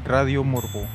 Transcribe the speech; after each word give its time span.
Radio 0.00 0.42
Morbo. 0.42 0.86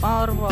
Morbo. 0.00 0.48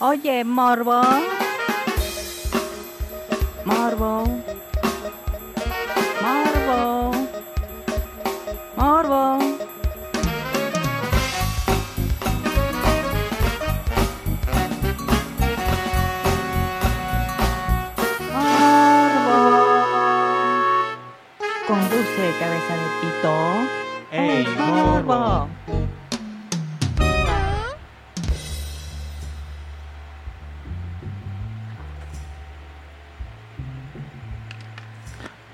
Oye, 0.00 0.44
Morbo. 0.44 1.02
Morbo. 3.64 3.98
Morbo. 3.98 4.47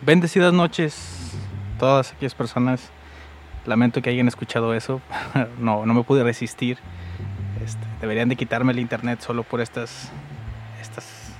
Bendecidas 0.05 0.53
noches, 0.53 1.33
todas 1.79 2.13
aquellas 2.13 2.35
personas. 2.35 2.91
Lamento 3.65 4.03
que 4.03 4.11
hayan 4.11 4.29
escuchado 4.29 4.75
eso. 4.75 5.01
No, 5.59 5.87
no 5.87 5.95
me 5.95 6.03
pude 6.03 6.23
resistir. 6.23 6.77
Este, 7.65 7.87
deberían 8.03 8.29
de 8.29 8.37
quitarme 8.37 8.73
el 8.73 8.81
internet 8.81 9.21
solo 9.21 9.45
por 9.45 9.63
estas, 9.63 10.13
estas, 10.83 11.33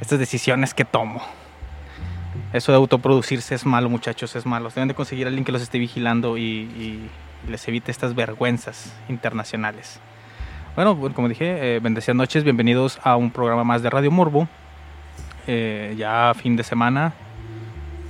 estas 0.00 0.18
decisiones 0.18 0.74
que 0.74 0.84
tomo. 0.84 1.22
Eso 2.52 2.72
de 2.72 2.76
autoproducirse 2.76 3.54
es 3.54 3.64
malo, 3.64 3.88
muchachos, 3.88 4.34
es 4.34 4.44
malo. 4.44 4.70
Deben 4.70 4.88
de 4.88 4.94
conseguir 4.94 5.26
a 5.26 5.28
alguien 5.28 5.44
que 5.44 5.52
los 5.52 5.62
esté 5.62 5.78
vigilando 5.78 6.38
y, 6.38 7.08
les 7.48 7.68
evite 7.68 7.92
estas 7.92 8.16
vergüenzas 8.16 8.92
internacionales. 9.08 10.00
Bueno, 10.74 10.96
pues, 10.96 11.14
como 11.14 11.28
dije, 11.28 11.76
eh, 11.76 11.80
bendecidas 11.80 12.16
noches, 12.16 12.42
bienvenidos 12.42 12.98
a 13.04 13.14
un 13.14 13.30
programa 13.30 13.62
más 13.62 13.82
de 13.82 13.90
Radio 13.90 14.10
Morbo. 14.10 14.48
Eh, 15.46 15.94
ya 15.98 16.32
fin 16.34 16.54
de 16.54 16.62
semana, 16.62 17.14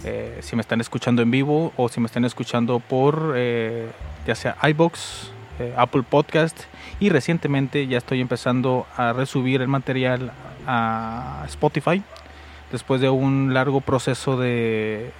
eh, 0.05 0.39
si 0.43 0.55
me 0.55 0.61
están 0.61 0.81
escuchando 0.81 1.23
en 1.23 1.31
vivo 1.31 1.73
o 1.77 1.89
si 1.89 1.99
me 1.99 2.07
están 2.07 2.25
escuchando 2.27 2.79
por 2.79 3.33
eh, 3.37 3.89
ya 4.27 4.35
sea 4.35 4.57
iBox, 4.69 5.31
Apple 5.77 6.03
Podcast 6.03 6.65
y 6.99 7.11
recientemente 7.11 7.87
ya 7.87 7.99
estoy 7.99 8.21
empezando 8.21 8.85
a 8.97 9.13
resubir 9.13 9.63
el 9.63 9.69
material 9.69 10.33
a 10.67 11.45
Spotify 11.47 12.03
después 12.73 13.01
de 13.01 13.09
un 13.09 13.55
largo 13.55 13.81
proceso 13.81 14.37
de 14.37 15.13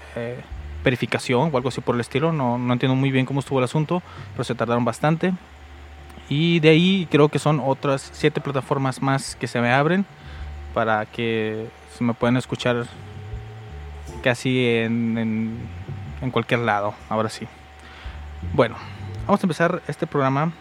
verificación 0.83 1.51
o 1.53 1.57
algo 1.57 1.69
así 1.69 1.81
por 1.81 1.95
el 1.95 2.01
estilo. 2.01 2.33
No, 2.33 2.59
no 2.59 2.73
entiendo 2.73 2.97
muy 2.97 3.13
bien 3.13 3.25
cómo 3.25 3.41
estuvo 3.41 3.61
el 3.61 3.65
asunto, 3.65 4.03
pero 4.33 4.43
se 4.43 4.57
tardaron 4.57 4.85
bastante. 4.85 5.33
Y 6.29 6.59
de 6.61 6.71
ahí 6.71 7.07
creo 7.11 7.29
que 7.29 7.39
son 7.39 7.61
otras 7.65 8.11
siete 8.13 8.41
plataformas 8.41 9.01
más 9.01 9.37
que 9.37 9.47
se 9.47 9.61
me 9.61 9.73
abren 9.73 10.05
para 10.75 11.07
que 11.07 11.69
me 12.01 12.15
puedan 12.15 12.37
escuchar 12.37 12.87
casi 14.23 14.67
en, 14.67 15.19
en, 15.19 15.59
en 16.21 16.31
cualquier 16.31 16.61
lado. 16.61 16.95
Ahora 17.09 17.29
sí. 17.29 17.47
Bueno, 18.55 18.77
vamos 19.27 19.41
a 19.43 19.47
empezar 19.47 19.83
este 19.87 20.07
programa 20.07 20.53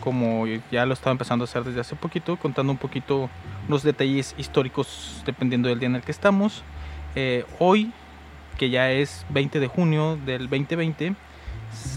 como 0.00 0.46
ya 0.70 0.86
lo 0.86 0.94
estaba 0.94 1.12
empezando 1.12 1.44
a 1.44 1.46
hacer 1.46 1.62
desde 1.62 1.80
hace 1.80 1.94
poquito, 1.94 2.36
contando 2.36 2.72
un 2.72 2.78
poquito 2.78 3.30
unos 3.68 3.82
detalles 3.82 4.34
históricos 4.38 5.22
dependiendo 5.24 5.68
del 5.68 5.78
día 5.78 5.88
en 5.88 5.96
el 5.96 6.02
que 6.02 6.10
estamos. 6.10 6.64
Eh, 7.14 7.44
hoy, 7.58 7.92
que 8.58 8.70
ya 8.70 8.90
es 8.90 9.24
20 9.28 9.60
de 9.60 9.66
junio 9.68 10.18
del 10.24 10.48
2020, 10.48 11.14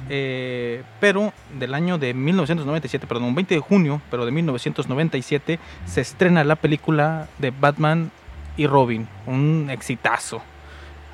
eh, 0.09 0.83
pero 0.99 1.33
del 1.57 1.73
año 1.73 1.97
de 1.97 2.13
1997, 2.13 3.07
perdón, 3.07 3.33
20 3.33 3.55
de 3.55 3.61
junio, 3.61 4.01
pero 4.11 4.25
de 4.25 4.31
1997, 4.31 5.59
se 5.85 6.01
estrena 6.01 6.43
la 6.43 6.55
película 6.55 7.27
de 7.39 7.51
Batman 7.51 8.11
y 8.55 8.67
Robin, 8.67 9.07
un 9.25 9.69
exitazo, 9.69 10.41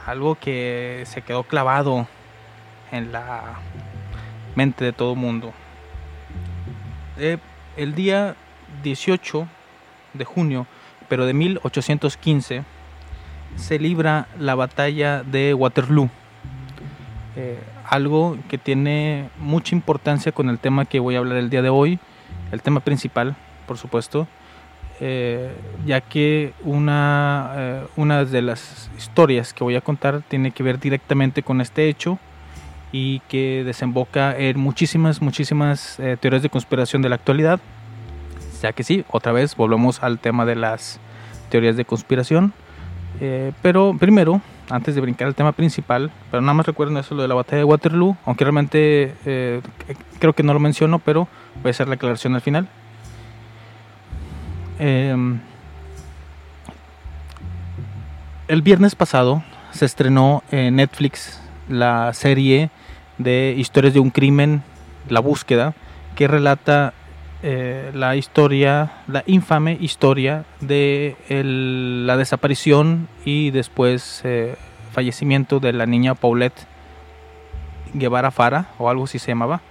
algo 0.06 0.36
que 0.36 1.04
se 1.06 1.22
quedó 1.22 1.44
clavado 1.44 2.08
en 2.92 3.12
la 3.12 3.60
mente 4.56 4.84
de 4.84 4.94
todo 4.94 5.16
mundo. 5.16 5.54
Eh, 7.18 7.38
el 7.78 7.96
día 7.96 8.36
18 8.84 9.48
de 10.14 10.26
junio, 10.26 10.68
pero 11.08 11.26
de 11.26 11.34
1815, 11.34 12.64
se 13.56 13.80
libra 13.80 14.28
la 14.38 14.56
batalla 14.56 15.24
de 15.24 15.54
Waterloo. 15.54 16.10
Eh, 17.36 17.60
algo 17.86 18.38
que 18.48 18.58
tiene 18.58 19.30
mucha 19.38 19.76
importancia 19.76 20.32
con 20.32 20.50
el 20.50 20.60
tema 20.60 20.86
que 20.86 21.00
voy 21.00 21.16
a 21.16 21.20
hablar 21.20 21.38
el 21.38 21.50
día 21.50 21.62
de 21.62 21.70
hoy, 21.70 22.00
el 22.52 22.62
tema 22.62 22.82
principal, 22.82 23.36
por 23.66 23.78
supuesto, 23.78 24.28
eh, 25.00 25.52
ya 25.86 26.02
que 26.02 26.54
una, 26.64 27.52
eh, 27.56 27.84
una 27.96 28.26
de 28.26 28.42
las 28.42 28.90
historias 28.98 29.54
que 29.54 29.64
voy 29.64 29.76
a 29.76 29.82
contar 29.82 30.22
tiene 30.28 30.52
que 30.52 30.64
ver 30.64 30.80
directamente 30.80 31.44
con 31.44 31.62
este 31.62 31.88
hecho 31.88 32.20
y 32.92 33.20
que 33.22 33.64
desemboca 33.64 34.38
en 34.38 34.60
muchísimas, 34.60 35.22
muchísimas 35.22 36.00
eh, 36.00 36.18
teorías 36.20 36.44
de 36.44 36.50
conspiración 36.50 37.02
de 37.02 37.10
la 37.10 37.16
actualidad. 37.16 37.60
Ya 38.62 38.74
que 38.74 38.84
sí, 38.84 39.06
otra 39.10 39.32
vez 39.32 39.56
volvemos 39.56 40.04
al 40.04 40.20
tema 40.20 40.46
de 40.46 40.56
las 40.56 41.00
teorías 41.50 41.78
de 41.78 41.86
conspiración. 41.86 42.54
Eh, 43.22 43.52
pero 43.62 43.96
primero, 43.98 44.42
antes 44.70 44.96
de 44.96 45.02
brincar 45.02 45.28
al 45.28 45.36
tema 45.36 45.52
principal, 45.52 46.12
pero 46.32 46.42
nada 46.42 46.54
más 46.54 46.66
recuerden 46.66 46.98
eso 46.98 47.16
lo 47.16 47.22
de 47.22 47.28
la 47.28 47.36
batalla 47.36 47.58
de 47.58 47.64
Waterloo, 47.64 48.18
aunque 48.26 48.44
realmente 48.44 49.14
eh, 49.26 49.62
creo 50.20 50.34
que 50.34 50.44
no 50.44 50.54
lo 50.54 50.60
menciono, 50.60 51.00
pero 51.00 51.28
voy 51.62 51.70
a 51.70 51.72
hacer 51.72 51.88
la 51.88 51.96
aclaración 51.96 52.36
al 52.36 52.42
final. 52.42 52.68
Eh, 54.80 55.16
el 58.48 58.62
viernes 58.62 58.96
pasado 58.96 59.44
se 59.72 59.86
estrenó 59.86 60.42
en 60.52 60.78
Netflix 60.78 61.40
la 61.68 62.14
serie 62.14 62.72
de 63.18 63.54
historias 63.58 63.94
de 63.94 64.00
un 64.00 64.10
crimen, 64.10 64.64
La 65.10 65.20
búsqueda, 65.20 65.76
que 66.16 66.28
relata 66.28 66.94
eh, 67.44 67.92
la 67.94 68.16
historia, 68.16 68.92
la 69.08 69.24
infame 69.26 69.78
historia 69.80 70.46
de 70.62 71.16
la 71.30 72.18
desaparición 72.18 73.08
y 73.24 73.52
después 73.52 74.22
eh, 74.24 74.56
fallecimiento 74.92 75.60
de 75.60 75.74
la 75.74 75.86
niña 75.86 76.16
Paulette 76.16 76.66
Guevara 77.94 78.32
Fara, 78.32 78.70
o 78.78 78.90
algo 78.90 79.04
así 79.04 79.20
se 79.20 79.28
llamaba. 79.28 79.62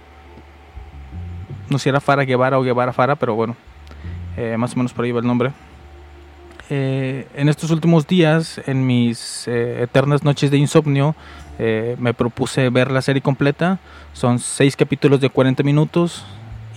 No 1.69 1.77
sé 1.77 1.83
si 1.83 1.89
era 1.89 1.99
Fara 1.99 2.23
Guevara 2.23 2.57
o 2.57 2.63
Guevara 2.63 2.93
Fara, 2.93 3.15
pero 3.15 3.35
bueno, 3.35 3.55
eh, 4.37 4.55
más 4.57 4.73
o 4.73 4.77
menos 4.77 4.93
por 4.93 5.05
ahí 5.05 5.11
va 5.11 5.19
el 5.19 5.27
nombre. 5.27 5.51
Eh, 6.69 7.27
en 7.35 7.49
estos 7.49 7.71
últimos 7.71 8.05
días, 8.05 8.61
en 8.67 8.85
mis 8.85 9.47
eh, 9.47 9.83
eternas 9.83 10.23
noches 10.23 10.51
de 10.51 10.57
insomnio, 10.57 11.15
eh, 11.57 11.97
me 11.99 12.13
propuse 12.13 12.69
ver 12.69 12.89
la 12.89 13.01
serie 13.01 13.21
completa. 13.21 13.79
Son 14.13 14.39
seis 14.39 14.75
capítulos 14.75 15.19
de 15.19 15.29
40 15.29 15.61
minutos 15.63 16.25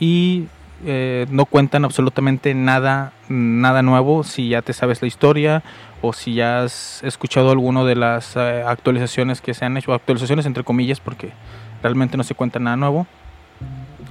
y 0.00 0.46
eh, 0.84 1.26
no 1.30 1.46
cuentan 1.46 1.84
absolutamente 1.84 2.54
nada, 2.54 3.12
nada 3.28 3.82
nuevo. 3.82 4.24
Si 4.24 4.48
ya 4.48 4.62
te 4.62 4.72
sabes 4.72 5.00
la 5.00 5.06
historia 5.06 5.62
o 6.00 6.12
si 6.12 6.34
ya 6.34 6.64
has 6.64 7.00
escuchado 7.04 7.52
alguno 7.52 7.84
de 7.84 7.94
las 7.94 8.34
eh, 8.34 8.64
actualizaciones 8.66 9.40
que 9.40 9.54
se 9.54 9.64
han 9.64 9.76
hecho, 9.76 9.94
actualizaciones 9.94 10.46
entre 10.46 10.64
comillas, 10.64 10.98
porque 10.98 11.32
realmente 11.80 12.16
no 12.16 12.24
se 12.24 12.34
cuenta 12.34 12.58
nada 12.58 12.76
nuevo. 12.76 13.06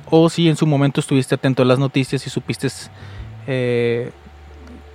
O 0.09 0.29
si 0.29 0.47
en 0.47 0.55
su 0.55 0.65
momento 0.65 1.01
estuviste 1.01 1.35
atento 1.35 1.63
a 1.63 1.65
las 1.65 1.79
noticias 1.79 2.25
y 2.25 2.29
supiste 2.29 2.69
eh, 3.47 4.11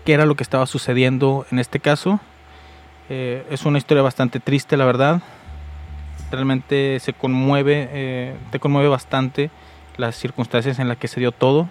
qué 0.05 0.13
era 0.13 0.27
lo 0.27 0.35
que 0.35 0.43
estaba 0.43 0.67
sucediendo 0.67 1.47
en 1.51 1.59
este 1.59 1.81
caso. 1.81 2.21
Eh, 3.09 3.47
es 3.51 3.65
una 3.65 3.79
historia 3.79 4.03
bastante 4.03 4.41
triste, 4.41 4.77
la 4.77 4.85
verdad. 4.85 5.23
Realmente 6.31 6.99
se 7.01 7.13
conmueve, 7.13 7.89
eh, 7.93 8.35
te 8.51 8.59
conmueve 8.59 8.89
bastante 8.89 9.51
las 9.97 10.17
circunstancias 10.17 10.79
en 10.79 10.89
las 10.89 10.99
que 10.99 11.09
se 11.09 11.21
dio 11.21 11.33
todo. 11.33 11.69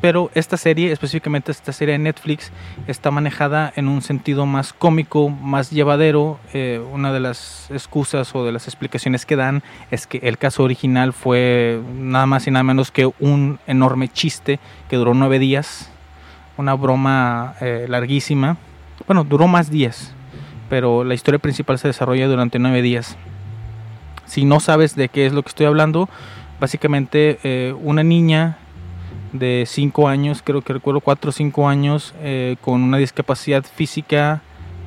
Pero 0.00 0.30
esta 0.34 0.56
serie, 0.56 0.92
específicamente 0.92 1.50
esta 1.52 1.72
serie 1.72 1.92
de 1.92 1.98
Netflix, 1.98 2.52
está 2.86 3.10
manejada 3.10 3.72
en 3.76 3.88
un 3.88 4.02
sentido 4.02 4.46
más 4.46 4.72
cómico, 4.72 5.28
más 5.28 5.70
llevadero. 5.70 6.38
Eh, 6.52 6.80
una 6.92 7.12
de 7.12 7.20
las 7.20 7.70
excusas 7.70 8.34
o 8.34 8.44
de 8.44 8.52
las 8.52 8.66
explicaciones 8.66 9.26
que 9.26 9.36
dan 9.36 9.62
es 9.90 10.06
que 10.06 10.18
el 10.18 10.38
caso 10.38 10.62
original 10.62 11.12
fue 11.12 11.80
nada 11.94 12.26
más 12.26 12.46
y 12.46 12.50
nada 12.50 12.62
menos 12.62 12.90
que 12.90 13.10
un 13.20 13.58
enorme 13.66 14.08
chiste 14.08 14.60
que 14.88 14.96
duró 14.96 15.14
nueve 15.14 15.38
días. 15.38 15.90
Una 16.56 16.74
broma 16.74 17.54
eh, 17.60 17.86
larguísima. 17.88 18.56
Bueno, 19.06 19.24
duró 19.24 19.46
más 19.46 19.70
días, 19.70 20.14
pero 20.68 21.04
la 21.04 21.14
historia 21.14 21.38
principal 21.38 21.78
se 21.78 21.88
desarrolla 21.88 22.28
durante 22.28 22.58
nueve 22.58 22.82
días. 22.82 23.16
Si 24.24 24.44
no 24.44 24.60
sabes 24.60 24.96
de 24.96 25.08
qué 25.08 25.26
es 25.26 25.32
lo 25.32 25.42
que 25.42 25.50
estoy 25.50 25.66
hablando, 25.66 26.08
básicamente 26.60 27.38
eh, 27.44 27.74
una 27.80 28.02
niña 28.02 28.58
de 29.38 29.64
5 29.66 30.08
años, 30.08 30.42
creo 30.44 30.62
que 30.62 30.72
recuerdo 30.72 31.00
4 31.00 31.30
o 31.30 31.32
5 31.32 31.68
años, 31.68 32.14
eh, 32.22 32.56
con 32.60 32.82
una 32.82 32.98
discapacidad 32.98 33.64
física, 33.64 34.42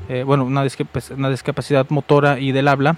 eh, 0.10 0.24
bueno, 0.24 0.44
una, 0.44 0.66
una, 1.18 1.30
discapacidad 1.30 1.86
motora 1.90 2.40
y 2.40 2.52
del 2.52 2.68
habla, 2.68 2.96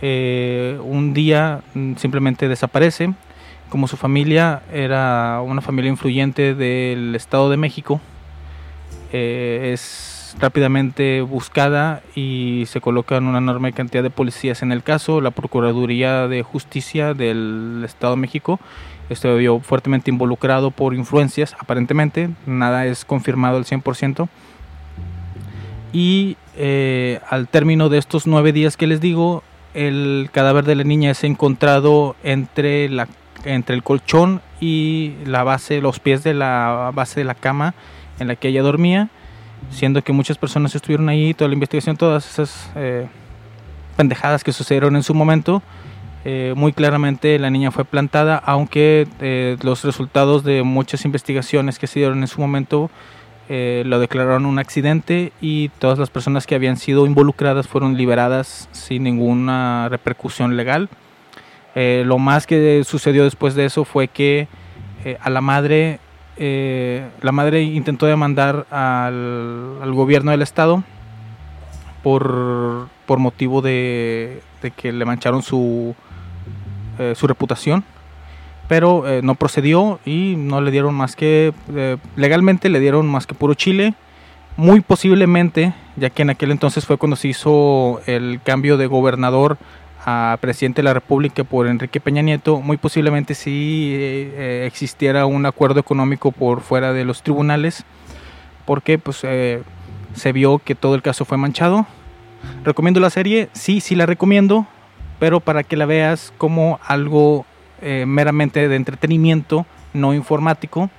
eh, 0.00 0.78
un 0.82 1.12
día 1.12 1.62
mm, 1.74 1.96
simplemente 1.96 2.48
desaparece. 2.48 3.12
Como 3.68 3.86
su 3.86 3.98
familia 3.98 4.62
era 4.72 5.42
una 5.42 5.60
familia 5.60 5.90
influyente 5.90 6.54
del 6.54 7.14
Estado 7.14 7.50
de 7.50 7.58
México, 7.58 8.00
eh, 9.12 9.70
es 9.74 10.34
rápidamente 10.38 11.22
buscada 11.22 12.02
y 12.14 12.64
se 12.66 12.80
colocan 12.80 13.26
una 13.26 13.38
enorme 13.38 13.72
cantidad 13.72 14.02
de 14.02 14.10
policías 14.10 14.62
en 14.62 14.72
el 14.72 14.82
caso. 14.82 15.20
La 15.20 15.30
Procuraduría 15.30 16.28
de 16.28 16.42
Justicia 16.42 17.12
del 17.12 17.82
Estado 17.84 18.14
de 18.14 18.20
México 18.20 18.60
este 19.08 19.34
vio 19.36 19.60
fuertemente 19.60 20.10
involucrado 20.10 20.70
por 20.70 20.94
influencias, 20.94 21.56
aparentemente, 21.58 22.30
nada 22.46 22.86
es 22.86 23.04
confirmado 23.04 23.56
al 23.56 23.64
100%. 23.64 24.28
Y 25.92 26.36
eh, 26.56 27.20
al 27.28 27.48
término 27.48 27.88
de 27.88 27.98
estos 27.98 28.26
nueve 28.26 28.52
días 28.52 28.76
que 28.76 28.86
les 28.86 29.00
digo, 29.00 29.42
el 29.74 30.28
cadáver 30.32 30.64
de 30.64 30.74
la 30.74 30.84
niña 30.84 31.10
es 31.10 31.24
encontrado 31.24 32.16
entre, 32.22 32.88
la, 32.88 33.08
entre 33.44 33.74
el 33.74 33.82
colchón 33.82 34.42
y 34.60 35.14
la 35.24 35.44
base, 35.44 35.80
los 35.80 36.00
pies 36.00 36.24
de 36.24 36.34
la 36.34 36.90
base 36.94 37.20
de 37.20 37.24
la 37.24 37.34
cama 37.34 37.74
en 38.18 38.28
la 38.28 38.36
que 38.36 38.48
ella 38.48 38.62
dormía, 38.62 39.08
siendo 39.70 40.02
que 40.02 40.12
muchas 40.12 40.38
personas 40.38 40.74
estuvieron 40.74 41.08
ahí, 41.08 41.32
toda 41.34 41.48
la 41.48 41.54
investigación, 41.54 41.96
todas 41.96 42.28
esas 42.28 42.70
eh, 42.74 43.06
pendejadas 43.96 44.44
que 44.44 44.52
sucedieron 44.52 44.96
en 44.96 45.02
su 45.02 45.14
momento, 45.14 45.62
eh, 46.24 46.52
muy 46.56 46.72
claramente 46.72 47.38
la 47.38 47.50
niña 47.50 47.70
fue 47.70 47.84
plantada, 47.84 48.36
aunque 48.36 49.06
eh, 49.20 49.56
los 49.62 49.84
resultados 49.84 50.42
de 50.42 50.62
muchas 50.62 51.04
investigaciones 51.04 51.78
que 51.78 51.86
se 51.86 52.00
dieron 52.00 52.20
en 52.20 52.28
su 52.28 52.40
momento 52.40 52.90
eh, 53.48 53.82
lo 53.86 53.98
declararon 53.98 54.44
un 54.44 54.58
accidente 54.58 55.32
y 55.40 55.70
todas 55.78 55.98
las 55.98 56.10
personas 56.10 56.46
que 56.46 56.54
habían 56.54 56.76
sido 56.76 57.06
involucradas 57.06 57.68
fueron 57.68 57.96
liberadas 57.96 58.68
sin 58.72 59.04
ninguna 59.04 59.88
repercusión 59.88 60.56
legal. 60.56 60.88
Lo 61.74 62.18
más 62.18 62.48
que 62.48 62.82
sucedió 62.84 63.22
después 63.22 63.54
de 63.54 63.64
eso 63.64 63.84
fue 63.84 64.08
que 64.08 64.48
a 65.20 65.30
la 65.30 65.40
madre, 65.40 66.00
la 66.36 67.30
madre 67.30 67.62
intentó 67.62 68.06
demandar 68.06 68.66
al, 68.72 69.78
al 69.80 69.92
gobierno 69.92 70.32
del 70.32 70.42
estado 70.42 70.82
por, 72.02 72.88
por 73.06 73.20
motivo 73.20 73.62
de, 73.62 74.42
de 74.60 74.72
que 74.72 74.90
le 74.92 75.04
mancharon 75.04 75.44
su, 75.44 75.94
eh, 76.98 77.14
su 77.14 77.26
reputación, 77.26 77.84
pero 78.68 79.08
eh, 79.08 79.20
no 79.22 79.34
procedió 79.34 80.00
y 80.04 80.34
no 80.36 80.60
le 80.60 80.70
dieron 80.70 80.94
más 80.94 81.16
que, 81.16 81.52
eh, 81.74 81.96
legalmente 82.16 82.68
le 82.68 82.80
dieron 82.80 83.06
más 83.06 83.26
que 83.26 83.34
puro 83.34 83.54
Chile, 83.54 83.94
muy 84.56 84.80
posiblemente, 84.80 85.74
ya 85.96 86.10
que 86.10 86.22
en 86.22 86.30
aquel 86.30 86.50
entonces 86.50 86.84
fue 86.84 86.96
cuando 86.96 87.16
se 87.16 87.28
hizo 87.28 88.00
el 88.06 88.40
cambio 88.42 88.76
de 88.76 88.86
gobernador 88.86 89.58
a 90.04 90.36
presidente 90.40 90.80
de 90.80 90.84
la 90.84 90.94
República 90.94 91.44
por 91.44 91.66
Enrique 91.66 92.00
Peña 92.00 92.22
Nieto, 92.22 92.60
muy 92.60 92.76
posiblemente 92.76 93.34
si 93.34 93.92
sí, 93.92 94.32
existiera 94.64 95.26
un 95.26 95.46
acuerdo 95.46 95.80
económico 95.80 96.32
por 96.32 96.60
fuera 96.60 96.92
de 96.92 97.04
los 97.04 97.22
tribunales, 97.22 97.84
porque 98.64 98.98
pues 98.98 99.18
se 99.18 100.32
vio 100.32 100.58
que 100.58 100.74
todo 100.74 100.94
el 100.94 101.02
caso 101.02 101.24
fue 101.24 101.36
manchado. 101.36 101.86
¿Recomiendo 102.64 103.00
la 103.00 103.10
serie? 103.10 103.48
Sí, 103.52 103.80
sí 103.80 103.94
la 103.94 104.06
recomiendo 104.06 104.66
pero 105.18 105.40
para 105.40 105.62
que 105.62 105.76
la 105.76 105.86
veas 105.86 106.32
como 106.38 106.78
algo 106.84 107.44
eh, 107.80 108.04
meramente 108.06 108.68
de 108.68 108.76
entretenimiento, 108.76 109.66
no 109.92 110.14
informático. 110.14 110.90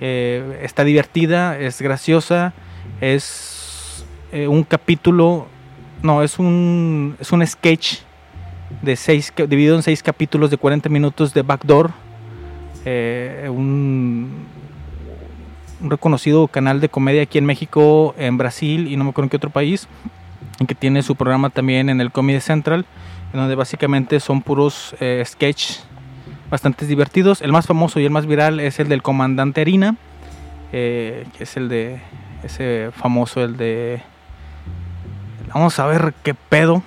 Eh, 0.00 0.60
está 0.62 0.84
divertida, 0.84 1.58
es 1.58 1.80
graciosa, 1.80 2.52
es 3.00 4.04
eh, 4.32 4.48
un 4.48 4.64
capítulo, 4.64 5.46
no, 6.02 6.22
es 6.22 6.38
un, 6.38 7.16
es 7.20 7.32
un 7.32 7.46
sketch 7.46 8.00
de 8.82 8.96
seis, 8.96 9.32
dividido 9.36 9.76
en 9.76 9.82
seis 9.82 10.02
capítulos 10.02 10.50
de 10.50 10.58
40 10.58 10.88
minutos 10.88 11.32
de 11.32 11.42
Backdoor, 11.42 11.92
un, 12.84 14.46
un 15.80 15.90
reconocido 15.90 16.48
canal 16.48 16.80
de 16.80 16.88
comedia 16.88 17.22
aquí 17.22 17.38
en 17.38 17.46
México, 17.46 18.14
en 18.18 18.38
Brasil 18.38 18.88
y 18.88 18.96
no 18.96 19.04
me 19.04 19.10
acuerdo 19.10 19.26
en 19.26 19.30
qué 19.30 19.36
otro 19.36 19.50
país, 19.50 19.86
que 20.66 20.74
tiene 20.74 21.02
su 21.02 21.14
programa 21.14 21.50
también 21.50 21.88
en 21.88 22.00
el 22.00 22.10
Comedy 22.10 22.40
Central 22.40 22.86
en 23.32 23.40
donde 23.40 23.54
básicamente 23.54 24.20
son 24.20 24.42
puros 24.42 24.94
eh, 25.00 25.22
sketch 25.26 25.78
bastante 26.50 26.86
divertidos. 26.86 27.40
El 27.40 27.52
más 27.52 27.66
famoso 27.66 27.98
y 27.98 28.04
el 28.04 28.10
más 28.10 28.26
viral 28.26 28.60
es 28.60 28.78
el 28.78 28.88
del 28.88 29.02
comandante 29.02 29.62
Harina, 29.62 29.96
eh, 30.72 31.26
que 31.36 31.44
es 31.44 31.56
el 31.56 31.68
de 31.68 32.00
ese 32.42 32.90
famoso, 32.92 33.42
el 33.42 33.56
de 33.56 34.02
vamos 35.52 35.78
a 35.78 35.86
ver 35.86 36.14
qué 36.22 36.34
pedo. 36.34 36.82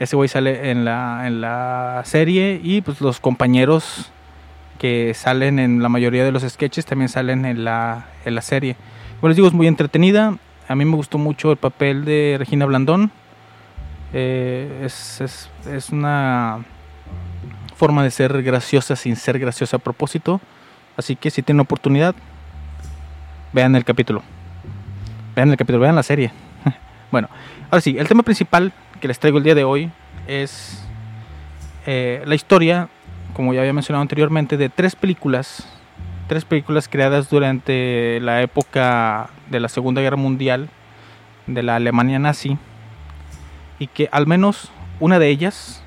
Ese 0.00 0.16
güey 0.16 0.28
sale 0.28 0.70
en 0.70 0.84
la, 0.84 1.26
en 1.26 1.40
la 1.40 2.02
serie 2.04 2.60
y 2.62 2.80
pues 2.80 3.00
los 3.00 3.20
compañeros 3.20 4.10
que 4.78 5.14
salen 5.14 5.60
en 5.60 5.80
la 5.80 5.88
mayoría 5.88 6.24
de 6.24 6.32
los 6.32 6.42
sketches 6.42 6.84
también 6.86 7.08
salen 7.08 7.44
en 7.44 7.62
la, 7.62 8.06
en 8.24 8.34
la 8.34 8.42
serie. 8.42 8.74
Como 9.20 9.28
les 9.28 9.36
digo, 9.36 9.46
es 9.46 9.54
muy 9.54 9.68
entretenida. 9.68 10.36
A 10.66 10.74
mí 10.74 10.84
me 10.84 10.96
gustó 10.96 11.18
mucho 11.18 11.52
el 11.52 11.58
papel 11.58 12.04
de 12.04 12.34
Regina 12.38 12.66
Blandón 12.66 13.12
eh, 14.12 14.82
es, 14.84 15.20
es, 15.20 15.50
es, 15.66 15.90
una 15.90 16.64
forma 17.76 18.02
de 18.02 18.10
ser 18.10 18.42
graciosa 18.42 18.94
sin 18.94 19.16
ser 19.16 19.38
graciosa 19.38 19.76
a 19.76 19.80
propósito. 19.80 20.40
Así 20.96 21.16
que 21.16 21.30
si 21.30 21.42
tienen 21.42 21.60
oportunidad, 21.60 22.14
vean 23.52 23.74
el 23.74 23.84
capítulo. 23.84 24.22
Vean 25.34 25.50
el 25.50 25.56
capítulo, 25.56 25.80
vean 25.80 25.96
la 25.96 26.02
serie. 26.02 26.30
bueno, 27.10 27.28
ahora 27.70 27.80
sí, 27.80 27.96
el 27.98 28.06
tema 28.06 28.22
principal 28.22 28.72
que 29.00 29.08
les 29.08 29.18
traigo 29.18 29.38
el 29.38 29.44
día 29.44 29.54
de 29.54 29.64
hoy 29.64 29.90
es 30.26 30.84
eh, 31.86 32.22
la 32.26 32.34
historia, 32.34 32.88
como 33.32 33.54
ya 33.54 33.60
había 33.60 33.72
mencionado 33.72 34.02
anteriormente, 34.02 34.56
de 34.56 34.68
tres 34.68 34.94
películas. 34.94 35.66
Tres 36.28 36.44
películas 36.44 36.88
creadas 36.88 37.30
durante 37.30 38.20
la 38.20 38.42
época 38.42 39.30
de 39.50 39.60
la 39.60 39.68
Segunda 39.68 40.02
Guerra 40.02 40.16
Mundial 40.16 40.68
de 41.46 41.62
la 41.62 41.76
Alemania 41.76 42.18
nazi 42.18 42.58
y 43.82 43.88
que 43.88 44.08
al 44.12 44.28
menos 44.28 44.70
una 45.00 45.18
de 45.18 45.28
ellas, 45.28 45.82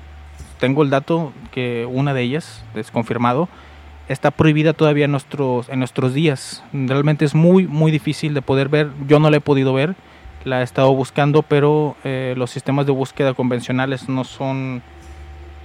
tengo 0.60 0.82
el 0.82 0.90
dato 0.90 1.32
que 1.50 1.86
una 1.90 2.12
de 2.12 2.20
ellas, 2.20 2.62
es 2.74 2.90
confirmado, 2.90 3.48
está 4.06 4.30
prohibida 4.30 4.74
todavía 4.74 5.06
en 5.06 5.12
nuestros, 5.12 5.70
en 5.70 5.78
nuestros 5.78 6.12
días. 6.12 6.62
Realmente 6.74 7.24
es 7.24 7.34
muy, 7.34 7.66
muy 7.66 7.90
difícil 7.90 8.34
de 8.34 8.42
poder 8.42 8.68
ver. 8.68 8.90
Yo 9.08 9.18
no 9.18 9.30
la 9.30 9.38
he 9.38 9.40
podido 9.40 9.72
ver, 9.72 9.94
la 10.44 10.60
he 10.60 10.62
estado 10.62 10.92
buscando, 10.92 11.40
pero 11.40 11.96
eh, 12.04 12.34
los 12.36 12.50
sistemas 12.50 12.84
de 12.84 12.92
búsqueda 12.92 13.32
convencionales 13.32 14.10
no 14.10 14.24
son, 14.24 14.82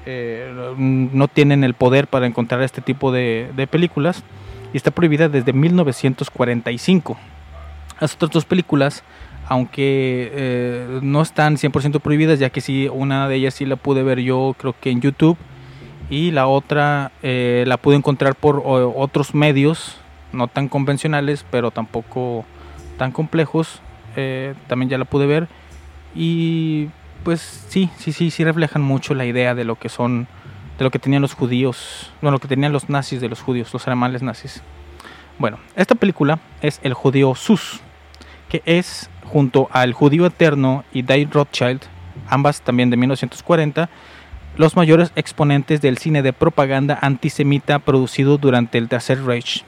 eh, 0.06 0.54
no 0.78 1.28
tienen 1.28 1.66
el 1.66 1.74
poder 1.74 2.08
para 2.08 2.28
encontrar 2.28 2.62
este 2.62 2.80
tipo 2.80 3.12
de, 3.12 3.52
de 3.58 3.68
películas. 3.68 4.24
Y 4.74 4.78
está 4.78 4.92
prohibida 4.92 5.28
desde 5.28 5.52
1945. 5.52 7.18
Las 8.00 8.16
otras 8.16 8.32
dos 8.32 8.46
películas 8.46 9.04
aunque 9.52 10.32
eh, 10.34 11.00
no 11.02 11.22
están 11.22 11.58
100% 11.58 12.00
prohibidas, 12.00 12.40
ya 12.40 12.52
que 12.52 12.62
sí, 12.62 12.88
una 12.88 13.28
de 13.28 13.36
ellas 13.36 13.54
sí 13.54 13.66
la 13.66 13.76
pude 13.76 14.02
ver 14.02 14.22
yo 14.22 14.56
creo 14.58 14.74
que 14.80 14.92
en 14.92 15.02
YouTube 15.02 15.38
y 16.10 16.32
la 16.32 16.48
otra 16.48 17.12
eh, 17.22 17.66
la 17.68 17.76
pude 17.76 17.98
encontrar 17.98 18.34
por 18.36 18.64
otros 18.66 19.36
medios, 19.36 19.98
no 20.32 20.48
tan 20.48 20.70
convencionales, 20.70 21.46
pero 21.52 21.70
tampoco 21.70 22.46
tan 22.98 23.12
complejos, 23.12 23.82
eh, 24.16 24.54
también 24.68 24.88
ya 24.88 24.98
la 24.98 25.04
pude 25.04 25.26
ver 25.26 25.50
y 26.16 26.88
pues 27.26 27.42
sí, 27.42 27.90
sí, 27.98 28.14
sí, 28.14 28.32
sí 28.32 28.46
reflejan 28.46 28.82
mucho 28.82 29.16
la 29.16 29.26
idea 29.26 29.54
de 29.54 29.66
lo 29.66 29.76
que 29.76 29.90
son, 29.90 30.30
de 30.78 30.86
lo 30.86 30.92
que 30.92 31.00
tenían 31.00 31.22
los 31.22 31.34
judíos, 31.34 32.10
bueno, 32.22 32.36
lo 32.36 32.40
que 32.40 32.48
tenían 32.48 32.72
los 32.72 32.90
nazis 32.90 33.20
de 33.20 33.28
los 33.28 33.42
judíos, 33.42 33.74
los 33.74 33.86
alemanes 33.86 34.24
nazis. 34.24 34.64
Bueno, 35.40 35.58
esta 35.76 35.96
película 35.96 36.40
es 36.62 36.80
El 36.84 36.94
judío 36.94 37.36
Sus, 37.36 37.82
que 38.48 38.62
es 38.66 39.10
junto 39.32 39.70
al 39.72 39.94
Judío 39.94 40.26
Eterno 40.26 40.84
y 40.92 41.04
Dave 41.04 41.30
Rothschild, 41.32 41.82
ambas 42.30 42.62
también 42.62 42.90
de 42.90 42.98
1940, 42.98 43.90
los 44.58 44.76
mayores 44.76 45.12
exponentes 45.16 45.82
del 45.82 45.98
cine 45.98 46.22
de 46.22 46.34
propaganda 46.34 47.00
antisemita 47.02 47.80
producido 47.80 48.38
durante 48.38 48.78
el 48.78 48.90
Tercer 48.90 49.24
Reich, 49.24 49.64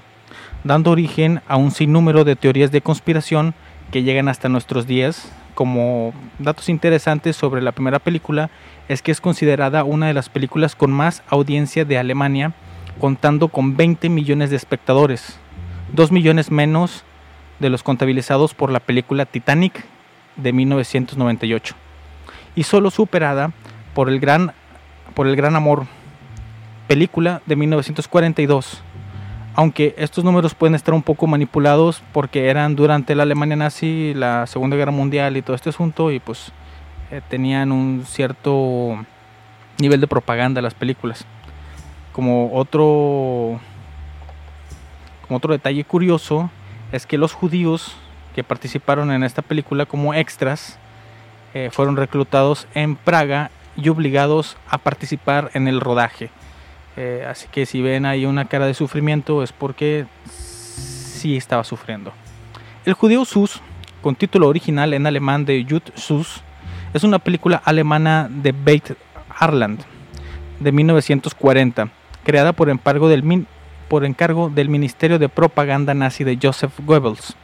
dando 0.66 0.92
origen 0.92 1.42
a 1.48 1.56
un 1.56 1.72
sinnúmero 1.72 2.26
de 2.26 2.36
teorías 2.36 2.72
de 2.72 2.82
conspiración 2.82 3.54
que 3.92 4.04
llegan 4.04 4.28
hasta 4.28 4.50
nuestros 4.50 4.86
días. 4.86 5.32
Como 5.56 6.14
datos 6.40 6.68
interesantes 6.68 7.36
sobre 7.36 7.62
la 7.62 7.72
primera 7.72 8.00
película 8.00 8.50
es 8.90 9.02
que 9.02 9.12
es 9.12 9.22
considerada 9.22 9.84
una 9.84 10.08
de 10.08 10.14
las 10.14 10.28
películas 10.28 10.76
con 10.76 10.92
más 10.92 11.24
audiencia 11.30 11.86
de 11.86 11.98
Alemania, 11.98 12.54
contando 13.00 13.48
con 13.48 13.78
20 13.78 14.10
millones 14.10 14.50
de 14.50 14.58
espectadores, 14.58 15.38
2 15.94 16.12
millones 16.12 16.52
menos 16.52 17.06
de 17.64 17.70
los 17.70 17.82
contabilizados 17.82 18.54
por 18.54 18.70
la 18.70 18.82
película 18.82 19.26
Titanic 19.26 19.86
de 20.36 20.52
1998 20.52 21.76
y 22.56 22.64
solo 22.64 22.92
superada 22.92 23.54
por 23.94 24.10
el 24.10 24.20
gran, 24.20 24.52
por 25.14 25.28
el 25.28 25.38
gran 25.38 25.56
amor, 25.56 25.86
película 26.88 27.42
de 27.46 27.56
1942. 27.56 28.82
Aunque 29.56 29.96
estos 29.98 30.26
números 30.26 30.56
pueden 30.56 30.76
estar 30.76 30.94
un 30.94 31.04
poco 31.04 31.26
manipulados 31.26 32.04
porque 32.12 32.50
eran 32.50 32.76
durante 32.76 33.16
la 33.16 33.24
Alemania 33.24 33.56
nazi, 33.56 34.14
la 34.14 34.46
Segunda 34.46 34.76
Guerra 34.76 34.92
Mundial 34.92 35.38
y 35.38 35.42
todo 35.42 35.56
este 35.56 35.70
asunto 35.70 36.12
y 36.12 36.20
pues 36.20 36.52
eh, 37.12 37.22
tenían 37.30 37.72
un 37.72 38.04
cierto 38.06 38.98
nivel 39.80 40.02
de 40.02 40.08
propaganda 40.08 40.62
las 40.62 40.74
películas. 40.74 41.26
Como 42.12 42.54
otro 42.54 43.62
como 45.22 45.38
otro 45.38 45.54
detalle 45.54 45.86
curioso 45.86 46.52
es 46.94 47.08
que 47.08 47.18
los 47.18 47.34
judíos 47.34 47.96
que 48.36 48.44
participaron 48.44 49.12
en 49.12 49.24
esta 49.24 49.42
película 49.42 49.86
como 49.86 50.14
extras 50.14 50.78
eh, 51.54 51.70
fueron 51.72 51.98
reclutados 51.98 52.68
en 52.76 52.96
Praga 52.96 53.50
y 53.76 53.90
obligados 53.90 54.58
a 54.70 54.78
participar 54.78 55.50
en 55.56 55.68
el 55.68 55.82
rodaje. 55.82 56.30
Eh, 56.96 57.26
así 57.28 57.48
que 57.52 57.66
si 57.66 57.82
ven 57.82 58.06
ahí 58.06 58.26
una 58.26 58.46
cara 58.46 58.68
de 58.68 58.76
sufrimiento 58.76 59.42
es 59.42 59.52
porque 59.52 60.06
sí 60.30 61.36
estaba 61.36 61.64
sufriendo. 61.64 62.14
El 62.86 62.94
judío 62.94 63.26
Sus, 63.26 63.60
con 64.04 64.16
título 64.16 64.48
original 64.48 64.94
en 64.94 65.08
alemán 65.08 65.46
de 65.46 65.66
Jud 65.68 65.82
Sus, 65.96 66.42
es 66.94 67.04
una 67.04 67.18
película 67.18 67.60
alemana 67.66 68.30
de 68.30 68.52
Beit 68.52 68.94
Harland 69.36 69.80
de 70.60 70.72
1940, 70.72 71.90
creada 72.24 72.54
por 72.54 72.70
encargo 72.70 73.10
del, 73.10 73.24
por 73.88 74.06
encargo 74.06 74.50
del 74.50 74.70
Ministerio 74.70 75.20
de 75.20 75.30
Propaganda 75.30 75.94
nazi 75.94 76.24
de 76.24 76.38
Joseph 76.42 76.74
Goebbels. 76.86 77.36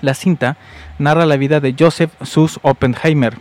La 0.00 0.14
cinta 0.14 0.56
narra 0.98 1.26
la 1.26 1.36
vida 1.36 1.60
de 1.60 1.74
Joseph 1.78 2.12
Sus 2.22 2.60
Oppenheimer, 2.62 3.34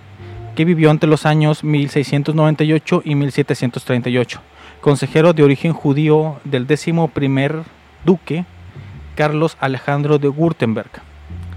que 0.56 0.66
vivió 0.66 0.90
entre 0.90 1.10
los 1.10 1.26
años 1.26 1.64
1698 1.64 3.04
y 3.06 3.16
1738, 3.16 4.42
consejero 4.82 5.34
de 5.34 5.44
origen 5.44 5.74
judío 5.74 6.40
del 6.44 6.66
décimo 6.66 7.10
primer 7.10 7.64
duque 8.06 8.46
Carlos 9.16 9.58
Alejandro 9.60 10.18
de 10.18 10.30
Württemberg. 10.30 10.90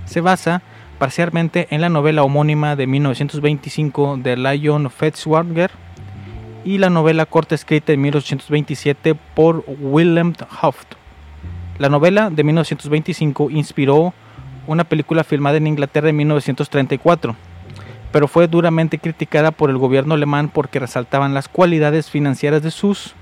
Se 0.04 0.20
basa 0.20 0.62
parcialmente 0.98 1.66
en 1.70 1.80
la 1.80 1.88
novela 1.88 2.22
homónima 2.22 2.76
de 2.76 2.86
1925 2.86 4.18
de 4.18 4.36
Lion 4.36 4.90
Fitzwater 4.90 5.70
y 6.64 6.78
la 6.78 6.90
novela 6.90 7.26
corta 7.26 7.54
escrita 7.54 7.92
en 7.92 8.00
1827 8.02 9.14
por 9.34 9.64
Willem 9.66 10.34
Hoft. 10.62 10.94
La 11.78 11.88
novela 11.88 12.30
de 12.30 12.44
1925 12.44 13.50
inspiró 13.50 14.12
una 14.66 14.84
película 14.84 15.24
filmada 15.24 15.56
en 15.56 15.66
Inglaterra 15.66 16.10
en 16.10 16.16
1934, 16.16 17.34
pero 18.12 18.28
fue 18.28 18.48
duramente 18.48 18.98
criticada 18.98 19.50
por 19.50 19.70
el 19.70 19.78
gobierno 19.78 20.14
alemán 20.14 20.50
porque 20.52 20.78
resaltaban 20.78 21.32
las 21.32 21.48
cualidades 21.48 22.10
financieras 22.10 22.62
de 22.62 22.70
Sus 22.70 23.14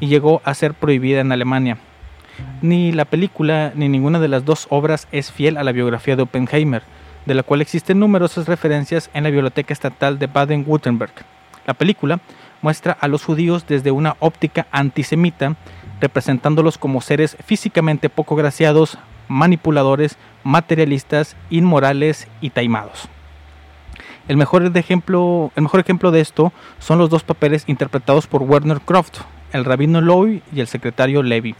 y 0.00 0.08
llegó 0.08 0.42
a 0.44 0.54
ser 0.54 0.74
prohibida 0.74 1.20
en 1.20 1.32
Alemania. 1.32 1.78
Ni 2.60 2.92
la 2.92 3.04
película 3.04 3.72
ni 3.74 3.88
ninguna 3.88 4.20
de 4.20 4.28
las 4.28 4.44
dos 4.44 4.66
obras 4.70 5.08
es 5.12 5.32
fiel 5.32 5.56
a 5.56 5.64
la 5.64 5.72
biografía 5.72 6.16
de 6.16 6.22
Oppenheimer, 6.22 6.82
de 7.24 7.34
la 7.34 7.42
cual 7.42 7.62
existen 7.62 7.98
numerosas 7.98 8.46
referencias 8.46 9.10
en 9.14 9.24
la 9.24 9.30
Biblioteca 9.30 9.72
Estatal 9.72 10.18
de 10.18 10.26
Baden-Württemberg. 10.26 11.12
La 11.66 11.74
película 11.74 12.20
muestra 12.62 12.96
a 12.98 13.08
los 13.08 13.24
judíos 13.24 13.66
desde 13.66 13.90
una 13.90 14.16
óptica 14.20 14.66
antisemita, 14.70 15.56
representándolos 16.00 16.78
como 16.78 17.00
seres 17.00 17.36
físicamente 17.44 18.08
poco 18.08 18.34
graciados, 18.34 18.98
manipuladores, 19.28 20.16
materialistas, 20.44 21.36
inmorales 21.50 22.28
y 22.40 22.50
taimados. 22.50 23.08
El 24.28 24.36
mejor, 24.36 24.64
ejemplo, 24.76 25.50
el 25.56 25.62
mejor 25.64 25.80
ejemplo 25.80 26.10
de 26.10 26.20
esto 26.20 26.52
son 26.78 26.98
los 26.98 27.10
dos 27.10 27.24
papeles 27.24 27.64
interpretados 27.66 28.26
por 28.26 28.42
Werner 28.42 28.80
Croft, 28.80 29.18
el 29.52 29.64
rabino 29.64 30.00
Lowy 30.00 30.42
y 30.54 30.60
el 30.60 30.68
secretario 30.68 31.22
Levy. 31.22 31.54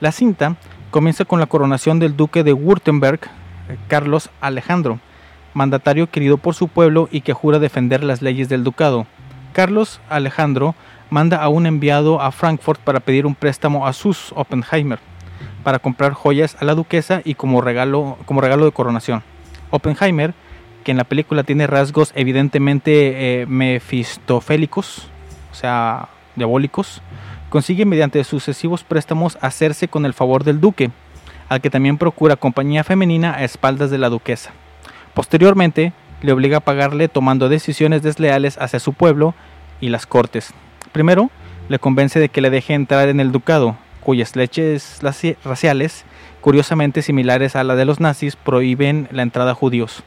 La 0.00 0.12
cinta 0.12 0.56
comienza 0.90 1.24
con 1.24 1.38
la 1.38 1.46
coronación 1.46 1.98
del 1.98 2.16
duque 2.16 2.42
de 2.42 2.54
Württemberg, 2.54 3.20
Carlos 3.88 4.30
Alejandro, 4.40 4.98
mandatario 5.52 6.10
querido 6.10 6.38
por 6.38 6.54
su 6.54 6.68
pueblo 6.68 7.08
y 7.12 7.20
que 7.20 7.34
jura 7.34 7.58
defender 7.58 8.02
las 8.02 8.22
leyes 8.22 8.48
del 8.48 8.64
ducado. 8.64 9.06
Carlos 9.52 10.00
Alejandro 10.08 10.74
manda 11.10 11.42
a 11.42 11.48
un 11.48 11.66
enviado 11.66 12.20
a 12.20 12.32
Frankfurt 12.32 12.80
para 12.80 13.00
pedir 13.00 13.26
un 13.26 13.34
préstamo 13.34 13.86
a 13.86 13.92
Sus 13.92 14.32
Oppenheimer 14.34 14.98
para 15.62 15.78
comprar 15.78 16.12
joyas 16.12 16.56
a 16.60 16.64
la 16.64 16.74
duquesa 16.74 17.20
y 17.24 17.34
como 17.34 17.60
regalo, 17.60 18.16
como 18.24 18.40
regalo 18.40 18.64
de 18.64 18.72
coronación. 18.72 19.22
Oppenheimer, 19.70 20.34
que 20.84 20.90
en 20.90 20.96
la 20.96 21.04
película 21.04 21.42
tiene 21.42 21.66
rasgos 21.66 22.12
evidentemente 22.14 23.42
eh, 23.42 23.46
mefistofélicos, 23.46 25.08
o 25.52 25.54
sea, 25.54 26.08
diabólicos, 26.36 27.02
consigue 27.50 27.84
mediante 27.84 28.22
sucesivos 28.24 28.84
préstamos 28.84 29.36
hacerse 29.40 29.88
con 29.88 30.06
el 30.06 30.14
favor 30.14 30.44
del 30.44 30.60
duque, 30.60 30.90
al 31.48 31.60
que 31.60 31.70
también 31.70 31.98
procura 31.98 32.36
compañía 32.36 32.84
femenina 32.84 33.34
a 33.34 33.44
espaldas 33.44 33.90
de 33.90 33.98
la 33.98 34.08
duquesa. 34.08 34.52
Posteriormente, 35.14 35.92
le 36.22 36.32
obliga 36.32 36.58
a 36.58 36.60
pagarle 36.60 37.08
tomando 37.08 37.48
decisiones 37.48 38.02
desleales 38.02 38.58
hacia 38.58 38.80
su 38.80 38.92
pueblo 38.92 39.34
y 39.80 39.88
las 39.88 40.06
cortes. 40.06 40.52
Primero, 40.92 41.30
le 41.68 41.78
convence 41.78 42.18
de 42.18 42.28
que 42.28 42.40
le 42.40 42.50
deje 42.50 42.74
entrar 42.74 43.08
en 43.08 43.20
el 43.20 43.32
ducado, 43.32 43.76
cuyas 44.00 44.36
leches 44.36 45.00
raciales, 45.44 46.04
curiosamente 46.40 47.02
similares 47.02 47.56
a 47.56 47.64
la 47.64 47.76
de 47.76 47.84
los 47.84 48.00
nazis, 48.00 48.36
prohíben 48.36 49.08
la 49.10 49.22
entrada 49.22 49.52
a 49.52 49.54
judíos. 49.54 50.02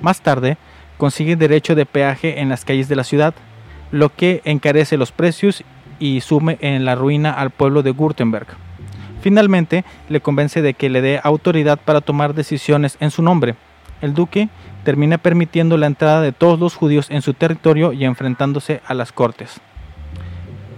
Más 0.00 0.20
tarde, 0.20 0.56
consigue 0.96 1.36
derecho 1.36 1.74
de 1.74 1.86
peaje 1.86 2.40
en 2.40 2.48
las 2.48 2.64
calles 2.64 2.88
de 2.88 2.96
la 2.96 3.04
ciudad, 3.04 3.34
lo 3.90 4.14
que 4.14 4.42
encarece 4.44 4.96
los 4.96 5.12
precios 5.12 5.64
y 5.98 6.20
sume 6.20 6.58
en 6.60 6.84
la 6.84 6.94
ruina 6.94 7.32
al 7.32 7.50
pueblo 7.50 7.82
de 7.82 7.90
Württemberg. 7.90 8.46
Finalmente, 9.20 9.84
le 10.08 10.20
convence 10.20 10.62
de 10.62 10.74
que 10.74 10.88
le 10.88 11.00
dé 11.00 11.20
autoridad 11.24 11.78
para 11.84 12.00
tomar 12.00 12.34
decisiones 12.34 12.96
en 13.00 13.10
su 13.10 13.22
nombre. 13.22 13.56
El 14.00 14.14
duque 14.14 14.48
termina 14.88 15.18
permitiendo 15.18 15.76
la 15.76 15.86
entrada 15.86 16.22
de 16.22 16.32
todos 16.32 16.58
los 16.58 16.74
judíos 16.74 17.10
en 17.10 17.20
su 17.20 17.34
territorio 17.34 17.92
y 17.92 18.06
enfrentándose 18.06 18.80
a 18.86 18.94
las 18.94 19.12
cortes. 19.12 19.60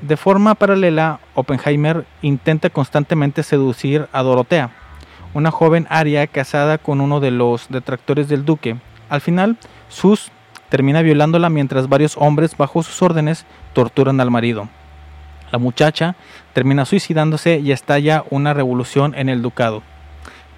De 0.02 0.16
forma 0.16 0.56
paralela, 0.56 1.20
Oppenheimer 1.36 2.06
intenta 2.20 2.70
constantemente 2.70 3.44
seducir 3.44 4.08
a 4.12 4.24
Dorotea, 4.24 4.70
una 5.32 5.52
joven 5.52 5.86
aria 5.90 6.26
casada 6.26 6.76
con 6.78 7.00
uno 7.00 7.20
de 7.20 7.30
los 7.30 7.68
detractores 7.68 8.28
del 8.28 8.44
duque. 8.44 8.78
Al 9.08 9.20
final, 9.20 9.56
Sus 9.88 10.32
termina 10.70 11.02
violándola 11.02 11.48
mientras 11.48 11.88
varios 11.88 12.16
hombres 12.16 12.56
bajo 12.56 12.82
sus 12.82 13.00
órdenes 13.02 13.46
torturan 13.74 14.20
al 14.20 14.32
marido. 14.32 14.68
La 15.52 15.60
muchacha 15.60 16.16
termina 16.52 16.84
suicidándose 16.84 17.60
y 17.60 17.70
estalla 17.70 18.24
una 18.28 18.54
revolución 18.54 19.14
en 19.14 19.28
el 19.28 19.40
ducado. 19.40 19.84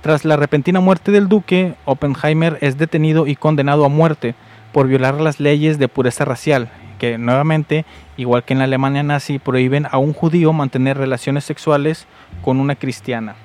Tras 0.02 0.25
la 0.25 0.35
repentina 0.37 0.80
muerte 0.80 1.12
del 1.12 1.28
duque, 1.28 1.76
Oppenheimer 1.85 2.59
es 2.61 2.76
detenido 2.76 3.28
y 3.28 3.37
condenado 3.37 3.85
a 3.85 3.88
muerte 3.88 4.35
por 4.73 4.88
violar 4.88 5.21
las 5.21 5.38
leyes 5.38 5.78
de 5.78 5.87
pureza 5.87 6.25
racial, 6.25 6.71
que 6.99 7.18
nuevamente, 7.18 7.85
igual 8.16 8.42
que 8.42 8.52
en 8.52 8.59
la 8.59 8.64
Alemania 8.64 9.04
nazi, 9.04 9.38
prohíben 9.38 9.87
a 9.88 9.99
un 9.99 10.12
judío 10.12 10.52
mantener 10.52 10.99
relaciones 10.99 11.44
sexuales 11.44 12.09
con 12.42 12.59
una 12.59 12.75
cristiana. 12.75 13.37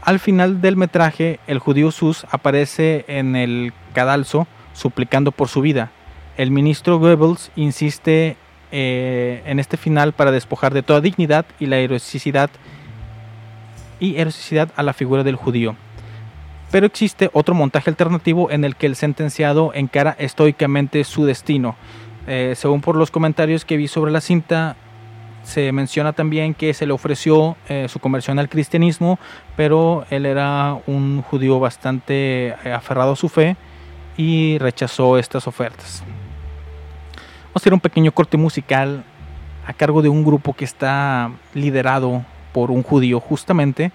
Al 0.00 0.20
final 0.20 0.62
del 0.62 0.78
metraje, 0.78 1.38
el 1.46 1.58
judío 1.58 1.90
Sus 1.90 2.24
aparece 2.30 3.04
en 3.06 3.36
el 3.36 3.74
cadalso 3.92 4.46
suplicando 4.72 5.32
por 5.32 5.48
su 5.48 5.60
vida. 5.60 5.90
El 6.38 6.50
ministro 6.50 6.98
Goebbels 6.98 7.50
insiste 7.56 8.38
eh, 8.72 9.42
en 9.44 9.58
este 9.58 9.76
final 9.76 10.14
para 10.14 10.30
despojar 10.30 10.72
de 10.72 10.82
toda 10.82 11.02
dignidad 11.02 11.44
y 11.60 11.66
la 11.66 11.76
heroicidad 11.76 12.48
y 14.00 14.16
heroicidad 14.16 14.70
a 14.76 14.82
la 14.82 14.92
figura 14.92 15.24
del 15.24 15.36
judío. 15.36 15.76
Pero 16.70 16.86
existe 16.86 17.30
otro 17.32 17.54
montaje 17.54 17.90
alternativo 17.90 18.50
en 18.50 18.64
el 18.64 18.76
que 18.76 18.86
el 18.86 18.96
sentenciado 18.96 19.72
encara 19.74 20.16
estoicamente 20.18 21.04
su 21.04 21.24
destino. 21.24 21.76
Eh, 22.26 22.54
según 22.56 22.80
por 22.80 22.96
los 22.96 23.10
comentarios 23.10 23.64
que 23.64 23.76
vi 23.76 23.86
sobre 23.86 24.10
la 24.10 24.20
cinta, 24.20 24.76
se 25.44 25.70
menciona 25.70 26.12
también 26.12 26.54
que 26.54 26.74
se 26.74 26.86
le 26.86 26.92
ofreció 26.92 27.56
eh, 27.68 27.86
su 27.88 28.00
conversión 28.00 28.40
al 28.40 28.48
cristianismo, 28.48 29.20
pero 29.56 30.04
él 30.10 30.26
era 30.26 30.76
un 30.88 31.22
judío 31.22 31.60
bastante 31.60 32.54
aferrado 32.74 33.12
a 33.12 33.16
su 33.16 33.28
fe 33.28 33.56
y 34.16 34.58
rechazó 34.58 35.18
estas 35.18 35.46
ofertas. 35.46 36.02
Vamos 37.44 37.54
a 37.54 37.58
hacer 37.58 37.74
un 37.74 37.80
pequeño 37.80 38.10
corte 38.10 38.36
musical 38.36 39.04
a 39.66 39.72
cargo 39.72 40.02
de 40.02 40.08
un 40.08 40.24
grupo 40.24 40.52
que 40.52 40.64
está 40.64 41.30
liderado 41.54 42.24
por 42.56 42.70
un 42.70 42.82
judío 42.82 43.20
justamente. 43.20 43.92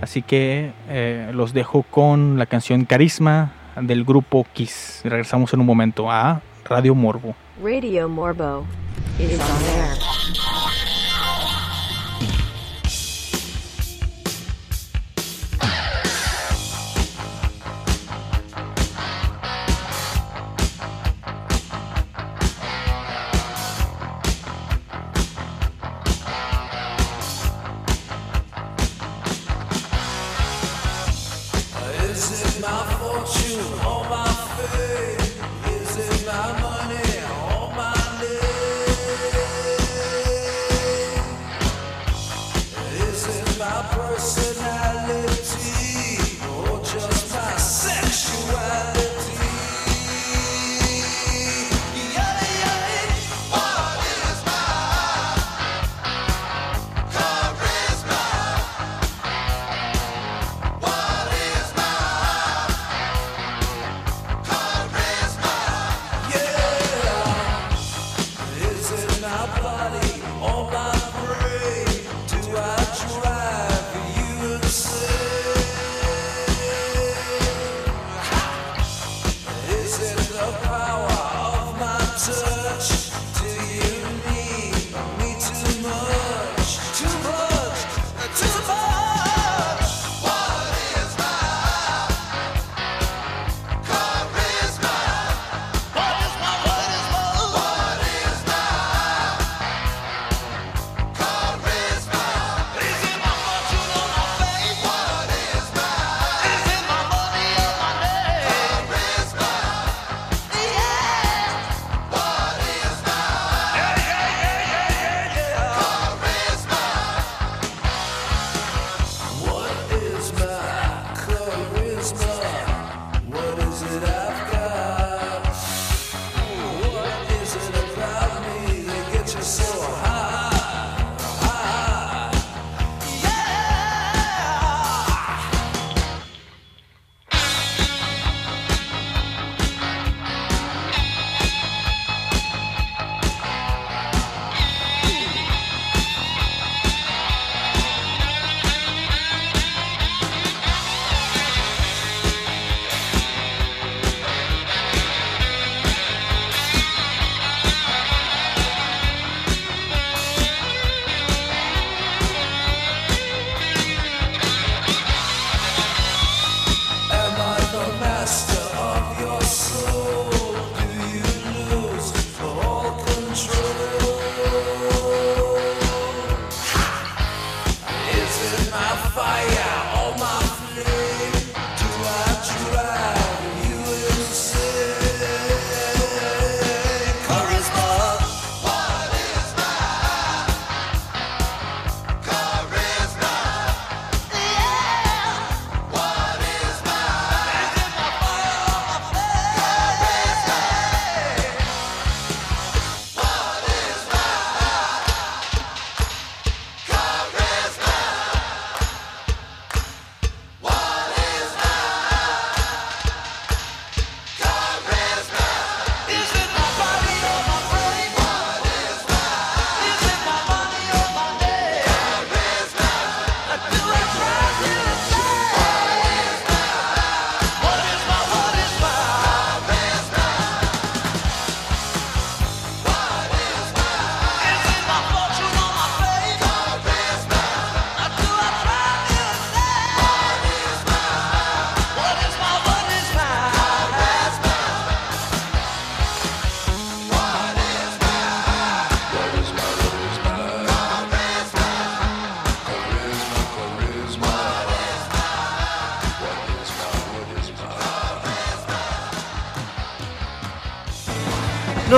Así 0.00 0.22
que 0.22 0.70
eh, 0.88 1.32
los 1.34 1.52
dejo 1.52 1.82
con 1.82 2.38
la 2.38 2.46
canción 2.46 2.84
Carisma 2.84 3.52
del 3.80 4.04
grupo 4.04 4.46
Kiss. 4.52 5.00
Regresamos 5.02 5.52
en 5.54 5.58
un 5.58 5.66
momento 5.66 6.08
a 6.08 6.40
Radio 6.64 6.94
Morbo. 6.94 7.34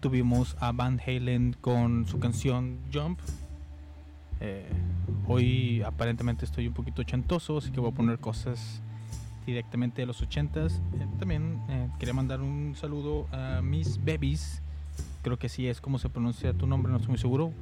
tuvimos 0.00 0.56
a 0.60 0.72
Van 0.72 1.00
Halen 1.06 1.54
con 1.60 2.06
su 2.06 2.18
canción 2.18 2.78
Jump. 2.92 3.20
Eh, 4.40 4.66
hoy 5.28 5.82
aparentemente 5.82 6.44
estoy 6.46 6.66
un 6.66 6.74
poquito 6.74 7.02
chantoso, 7.02 7.58
así 7.58 7.70
que 7.70 7.80
voy 7.80 7.90
a 7.90 7.94
poner 7.94 8.18
cosas 8.18 8.80
directamente 9.46 10.02
de 10.02 10.06
los 10.06 10.22
80s. 10.22 10.72
Eh, 10.72 11.06
también 11.18 11.60
eh, 11.68 11.88
quería 11.98 12.14
mandar 12.14 12.40
un 12.40 12.74
saludo 12.76 13.26
a 13.30 13.60
Miss 13.62 14.02
Babies. 14.02 14.62
Creo 15.22 15.38
que 15.38 15.50
sí 15.50 15.68
es 15.68 15.82
como 15.82 15.98
se 15.98 16.08
pronuncia 16.08 16.54
tu 16.54 16.66
nombre, 16.66 16.90
no 16.90 16.96
estoy 16.96 17.10
muy 17.10 17.18
seguro. 17.18 17.52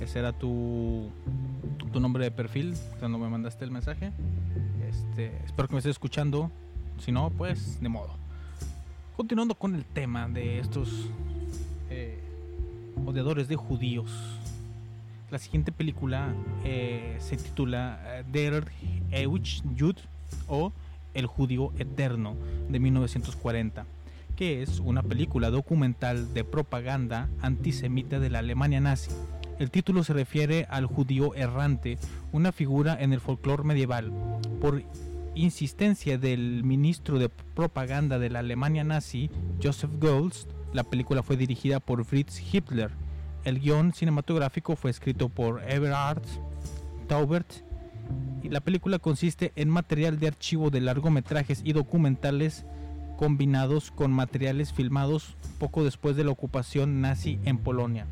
Ese 0.00 0.18
era 0.18 0.32
tu, 0.32 1.10
tu 1.92 2.00
nombre 2.00 2.24
de 2.24 2.30
perfil 2.30 2.74
cuando 2.98 3.18
me 3.18 3.28
mandaste 3.28 3.64
el 3.64 3.70
mensaje. 3.70 4.12
Este, 4.88 5.36
espero 5.44 5.68
que 5.68 5.74
me 5.74 5.78
estés 5.78 5.90
escuchando. 5.90 6.50
Si 6.98 7.12
no, 7.12 7.28
pues 7.30 7.80
de 7.82 7.88
modo. 7.90 8.16
Continuando 9.16 9.54
con 9.54 9.74
el 9.74 9.84
tema 9.84 10.26
de 10.26 10.58
estos 10.58 11.10
eh, 11.92 13.46
de 13.48 13.56
judíos. 13.56 14.10
La 15.30 15.38
siguiente 15.38 15.72
película 15.72 16.34
eh, 16.64 17.16
se 17.20 17.36
titula 17.36 18.22
Der 18.30 18.64
Euch 19.10 19.62
Jud 19.78 19.96
o 20.48 20.72
El 21.14 21.26
Judío 21.26 21.72
Eterno 21.78 22.36
de 22.68 22.78
1940, 22.78 23.86
que 24.36 24.62
es 24.62 24.78
una 24.80 25.02
película 25.02 25.50
documental 25.50 26.32
de 26.34 26.44
propaganda 26.44 27.28
antisemita 27.40 28.20
de 28.20 28.30
la 28.30 28.40
Alemania 28.40 28.80
nazi. 28.80 29.10
El 29.58 29.70
título 29.70 30.02
se 30.04 30.12
refiere 30.12 30.66
al 30.70 30.86
judío 30.86 31.34
errante, 31.34 31.98
una 32.32 32.52
figura 32.52 33.00
en 33.00 33.12
el 33.12 33.20
folclore 33.20 33.64
medieval. 33.64 34.12
Por 34.60 34.82
insistencia 35.34 36.18
del 36.18 36.64
ministro 36.64 37.18
de 37.18 37.28
propaganda 37.28 38.18
de 38.18 38.30
la 38.30 38.40
Alemania 38.40 38.84
nazi, 38.84 39.30
Joseph 39.62 39.92
Goebbels, 39.98 40.46
la 40.72 40.84
película 40.84 41.22
fue 41.22 41.36
dirigida 41.36 41.80
por 41.80 42.04
Fritz 42.04 42.40
Hitler. 42.52 42.90
El 43.44 43.60
guion 43.60 43.92
cinematográfico 43.92 44.76
fue 44.76 44.90
escrito 44.90 45.28
por 45.28 45.62
Everard 45.68 46.22
Taubert 47.08 47.52
y 48.42 48.48
la 48.48 48.60
película 48.60 48.98
consiste 48.98 49.52
en 49.56 49.68
material 49.68 50.18
de 50.18 50.28
archivo 50.28 50.70
de 50.70 50.80
largometrajes 50.80 51.60
y 51.64 51.72
documentales 51.72 52.64
combinados 53.16 53.90
con 53.90 54.12
materiales 54.12 54.72
filmados 54.72 55.36
poco 55.58 55.84
después 55.84 56.16
de 56.16 56.24
la 56.24 56.30
ocupación 56.30 57.00
nazi 57.00 57.38
en 57.44 57.58
Polonia. 57.58 58.06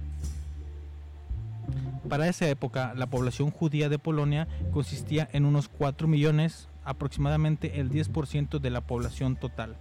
Para 2.08 2.28
esa 2.28 2.48
época, 2.48 2.94
la 2.94 3.08
población 3.08 3.50
judía 3.50 3.88
de 3.88 3.98
Polonia 3.98 4.48
consistía 4.72 5.28
en 5.32 5.44
unos 5.44 5.68
4 5.68 6.08
millones, 6.08 6.68
aproximadamente 6.84 7.80
el 7.80 7.90
10% 7.90 8.58
de 8.58 8.70
la 8.70 8.80
población 8.80 9.36
total. 9.36 9.76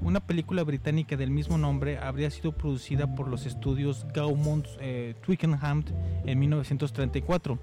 Una 0.00 0.20
película 0.20 0.62
británica 0.62 1.16
del 1.16 1.30
mismo 1.30 1.58
nombre 1.58 1.98
habría 1.98 2.30
sido 2.30 2.52
producida 2.52 3.14
por 3.14 3.28
los 3.28 3.46
estudios 3.46 4.06
Gaumont 4.14 4.66
eh, 4.80 5.14
Twickenham 5.22 5.84
en 6.24 6.38
1934. 6.38 7.58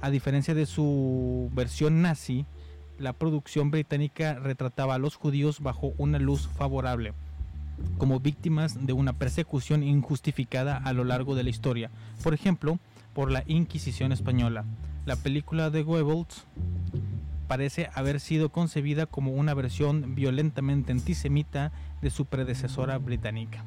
A 0.00 0.10
diferencia 0.10 0.54
de 0.54 0.66
su 0.66 1.50
versión 1.52 2.02
nazi, 2.02 2.46
la 2.98 3.12
producción 3.12 3.70
británica 3.70 4.34
retrataba 4.34 4.94
a 4.94 4.98
los 4.98 5.16
judíos 5.16 5.60
bajo 5.60 5.94
una 5.98 6.18
luz 6.18 6.48
favorable, 6.48 7.12
como 7.98 8.20
víctimas 8.20 8.86
de 8.86 8.92
una 8.92 9.14
persecución 9.14 9.82
injustificada 9.82 10.76
a 10.76 10.92
lo 10.92 11.04
largo 11.04 11.34
de 11.34 11.42
la 11.42 11.50
historia. 11.50 11.90
Por 12.22 12.34
ejemplo, 12.34 12.78
por 13.14 13.30
la 13.30 13.44
Inquisición 13.46 14.12
española. 14.12 14.64
La 15.06 15.16
película 15.16 15.70
de 15.70 15.82
Goebbels 15.82 16.46
parece 17.46 17.88
haber 17.94 18.20
sido 18.20 18.50
concebida 18.50 19.06
como 19.06 19.32
una 19.32 19.54
versión 19.54 20.14
violentamente 20.14 20.92
antisemita 20.92 21.72
de 22.02 22.10
su 22.10 22.26
predecesora 22.26 22.98
británica. 22.98 23.64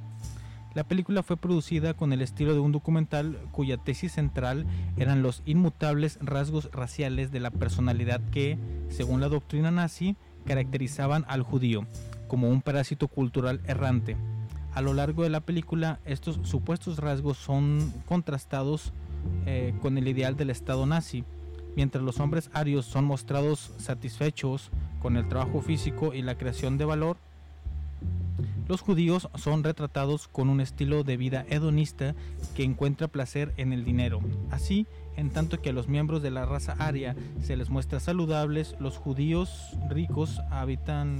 La 0.73 0.83
película 0.83 1.23
fue 1.23 1.37
producida 1.37 1.95
con 1.95 2.13
el 2.13 2.21
estilo 2.21 2.53
de 2.53 2.59
un 2.59 2.71
documental 2.71 3.39
cuya 3.51 3.77
tesis 3.77 4.11
central 4.11 4.67
eran 4.97 5.23
los 5.23 5.41
inmutables 5.45 6.19
rasgos 6.21 6.69
raciales 6.71 7.31
de 7.31 7.39
la 7.39 7.49
personalidad 7.49 8.21
que, 8.29 8.59
según 8.89 9.19
la 9.19 9.27
doctrina 9.27 9.71
nazi, 9.71 10.15
caracterizaban 10.45 11.25
al 11.27 11.41
judío 11.41 11.87
como 12.27 12.49
un 12.49 12.61
parásito 12.61 13.07
cultural 13.07 13.61
errante. 13.65 14.17
A 14.73 14.81
lo 14.81 14.93
largo 14.93 15.23
de 15.23 15.29
la 15.29 15.39
película, 15.39 15.99
estos 16.05 16.39
supuestos 16.43 16.99
rasgos 16.99 17.37
son 17.37 17.91
contrastados 18.05 18.93
eh, 19.47 19.73
con 19.81 19.97
el 19.97 20.07
ideal 20.07 20.37
del 20.37 20.51
Estado 20.51 20.85
nazi, 20.85 21.23
mientras 21.77 22.03
los 22.03 22.19
hombres 22.19 22.49
arios 22.53 22.87
son 22.87 23.05
mostrados 23.05 23.71
satisfechos 23.77 24.71
con 24.99 25.15
el 25.15 25.29
trabajo 25.29 25.61
físico 25.61 26.11
y 26.11 26.23
la 26.23 26.35
creación 26.35 26.79
de 26.79 26.85
valor, 26.85 27.17
los 28.67 28.81
judíos 28.81 29.29
son 29.35 29.63
retratados 29.63 30.27
con 30.27 30.49
un 30.49 30.59
estilo 30.59 31.03
de 31.03 31.17
vida 31.17 31.45
hedonista 31.49 32.15
que 32.55 32.63
encuentra 32.63 33.07
placer 33.07 33.53
en 33.57 33.73
el 33.73 33.85
dinero. 33.85 34.21
Así, 34.49 34.87
en 35.15 35.29
tanto 35.29 35.61
que 35.61 35.69
a 35.69 35.73
los 35.73 35.87
miembros 35.87 36.23
de 36.23 36.31
la 36.31 36.47
raza 36.47 36.75
aria 36.79 37.15
se 37.43 37.55
les 37.55 37.69
muestra 37.69 37.99
saludables, 37.99 38.75
los 38.79 38.97
judíos 38.97 39.77
ricos 39.87 40.41
habitan 40.49 41.19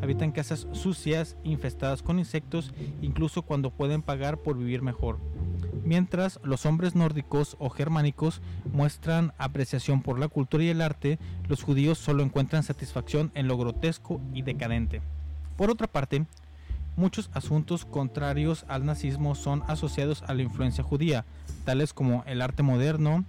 habitan 0.00 0.30
casas 0.30 0.68
sucias, 0.72 1.36
infestadas 1.42 2.02
con 2.02 2.20
insectos, 2.20 2.72
incluso 3.00 3.42
cuando 3.42 3.70
pueden 3.70 4.02
pagar 4.02 4.38
por 4.38 4.56
vivir 4.56 4.82
mejor. 4.82 5.18
Mientras 5.84 6.38
los 6.44 6.64
hombres 6.64 6.94
nórdicos 6.94 7.56
o 7.58 7.68
germánicos 7.68 8.40
muestran 8.72 9.32
apreciación 9.36 10.02
por 10.02 10.18
la 10.18 10.28
cultura 10.28 10.62
y 10.62 10.68
el 10.68 10.80
arte, 10.80 11.18
los 11.48 11.62
judíos 11.62 11.98
solo 11.98 12.22
encuentran 12.22 12.62
satisfacción 12.62 13.32
en 13.34 13.48
lo 13.48 13.58
grotesco 13.58 14.20
y 14.32 14.42
decadente. 14.42 15.02
Por 15.56 15.70
otra 15.70 15.88
parte, 15.88 16.24
muchos 16.96 17.30
asuntos 17.34 17.84
contrarios 17.84 18.64
al 18.68 18.86
nazismo 18.86 19.34
son 19.34 19.64
asociados 19.66 20.22
a 20.26 20.34
la 20.34 20.42
influencia 20.42 20.84
judía, 20.84 21.24
tales 21.64 21.92
como 21.92 22.22
el 22.26 22.42
arte 22.42 22.62
moderno, 22.62 23.24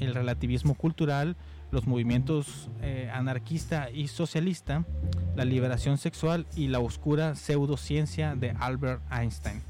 el 0.00 0.14
relativismo 0.14 0.74
cultural, 0.74 1.36
los 1.70 1.86
movimientos 1.86 2.70
eh, 2.80 3.10
anarquista 3.12 3.90
y 3.90 4.08
socialista, 4.08 4.84
la 5.36 5.44
liberación 5.44 5.98
sexual 5.98 6.46
y 6.56 6.68
la 6.68 6.80
oscura 6.80 7.34
pseudociencia 7.34 8.34
de 8.34 8.52
Albert 8.58 9.02
Einstein. 9.12 9.67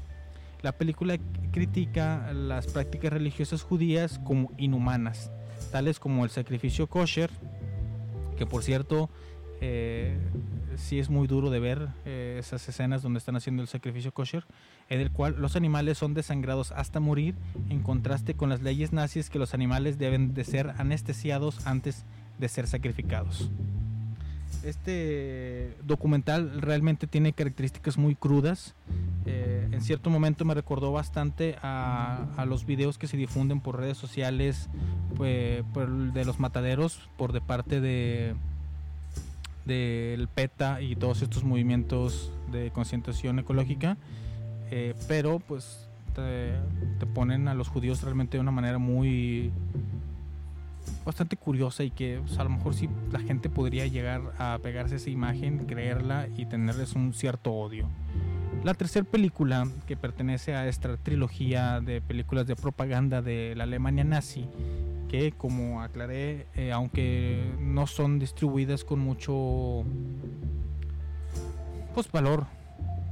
La 0.61 0.73
película 0.73 1.17
critica 1.51 2.33
las 2.33 2.67
prácticas 2.67 3.13
religiosas 3.13 3.63
judías 3.63 4.19
como 4.25 4.51
inhumanas, 4.57 5.31
tales 5.71 5.99
como 5.99 6.25
el 6.25 6.31
sacrificio 6.31 6.87
kosher, 6.87 7.29
que 8.37 8.45
por 8.45 8.63
cierto 8.63 9.09
eh, 9.61 10.17
sí 10.75 10.99
es 10.99 11.09
muy 11.09 11.27
duro 11.27 11.49
de 11.49 11.59
ver 11.59 11.89
eh, 12.05 12.37
esas 12.39 12.67
escenas 12.67 13.01
donde 13.01 13.19
están 13.19 13.35
haciendo 13.35 13.61
el 13.61 13.67
sacrificio 13.67 14.13
kosher, 14.13 14.45
en 14.89 14.99
el 14.99 15.11
cual 15.11 15.35
los 15.39 15.55
animales 15.55 15.97
son 15.97 16.13
desangrados 16.13 16.71
hasta 16.71 16.99
morir, 16.99 17.35
en 17.69 17.81
contraste 17.81 18.33
con 18.33 18.49
las 18.49 18.61
leyes 18.61 18.93
nazis 18.93 19.29
que 19.29 19.39
los 19.39 19.53
animales 19.53 19.97
deben 19.97 20.33
de 20.33 20.43
ser 20.43 20.73
anestesiados 20.77 21.65
antes 21.67 22.05
de 22.37 22.49
ser 22.49 22.67
sacrificados. 22.67 23.49
Este 24.69 25.75
documental 25.83 26.61
realmente 26.61 27.07
tiene 27.07 27.33
características 27.33 27.97
muy 27.97 28.13
crudas. 28.13 28.75
Eh, 29.25 29.67
en 29.71 29.81
cierto 29.81 30.11
momento 30.11 30.45
me 30.45 30.53
recordó 30.53 30.91
bastante 30.91 31.57
a, 31.63 32.45
los 32.47 32.65
videos 32.67 32.99
que 32.99 33.07
se 33.07 33.17
difunden 33.17 33.61
por 33.61 33.79
redes 33.79 33.97
sociales 33.97 34.69
pues, 35.17 35.63
de 36.13 36.25
los 36.25 36.39
mataderos 36.39 37.09
por 37.17 37.33
de 37.33 37.41
parte 37.41 37.81
de 37.81 38.35
del 39.65 40.27
PETA 40.27 40.81
y 40.81 40.95
todos 40.95 41.21
estos 41.21 41.43
movimientos 41.43 42.31
de 42.51 42.71
concientización 42.71 43.37
ecológica, 43.37 43.97
eh, 44.71 44.95
pero 45.07 45.39
pues 45.39 45.87
te 46.15 47.05
ponen 47.13 47.47
a 47.47 47.53
los 47.53 47.69
judíos 47.69 48.01
realmente 48.01 48.37
de 48.37 48.41
una 48.41 48.51
manera 48.51 48.77
muy 48.77 49.51
bastante 51.05 51.37
curiosa 51.37 51.83
y 51.83 51.91
que 51.91 52.19
pues, 52.25 52.37
a 52.39 52.43
lo 52.43 52.49
mejor 52.49 52.73
sí 52.73 52.89
la 53.11 53.19
gente 53.19 53.49
podría 53.49 53.87
llegar 53.87 54.21
a 54.37 54.59
pegarse 54.61 54.95
a 54.95 54.97
esa 54.97 55.09
imagen, 55.09 55.65
creerla 55.65 56.27
y 56.35 56.45
tenerles 56.45 56.93
un 56.93 57.13
cierto 57.13 57.51
odio. 57.51 57.87
La 58.63 58.73
tercera 58.73 59.05
película 59.05 59.67
que 59.87 59.95
pertenece 59.95 60.53
a 60.53 60.67
esta 60.67 60.97
trilogía 60.97 61.79
de 61.79 62.01
películas 62.01 62.45
de 62.45 62.55
propaganda 62.55 63.21
de 63.21 63.53
la 63.55 63.63
Alemania 63.63 64.03
nazi, 64.03 64.47
que 65.07 65.31
como 65.31 65.81
aclaré, 65.81 66.47
eh, 66.55 66.71
aunque 66.71 67.53
no 67.59 67.87
son 67.87 68.19
distribuidas 68.19 68.83
con 68.83 68.99
mucho 68.99 69.85
pues 71.93 72.11
valor, 72.11 72.47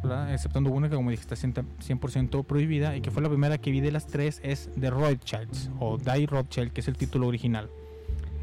¿verdad? 0.03 0.33
exceptando 0.33 0.69
una 0.71 0.89
que 0.89 0.95
como 0.95 1.09
dije 1.11 1.21
está 1.21 1.35
100% 1.35 2.43
prohibida 2.45 2.95
y 2.95 3.01
que 3.01 3.11
fue 3.11 3.21
la 3.21 3.29
primera 3.29 3.57
que 3.57 3.71
vi 3.71 3.79
de 3.81 3.91
las 3.91 4.07
tres 4.07 4.39
es 4.43 4.69
The 4.79 4.89
Rothschilds 4.89 5.69
o 5.79 5.97
Die 5.97 6.25
Rothschild, 6.25 6.71
que 6.71 6.81
es 6.81 6.87
el 6.87 6.95
título 6.97 7.27
original. 7.27 7.69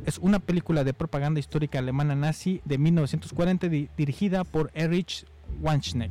Es 0.06 0.18
una 0.18 0.38
película 0.38 0.84
de 0.84 0.92
propaganda 0.92 1.40
histórica 1.40 1.78
alemana 1.78 2.14
nazi 2.14 2.60
de 2.64 2.76
1940 2.78 3.68
di- 3.68 3.88
dirigida 3.96 4.44
por 4.44 4.70
Erich 4.74 5.24
Wanschneck. 5.62 6.10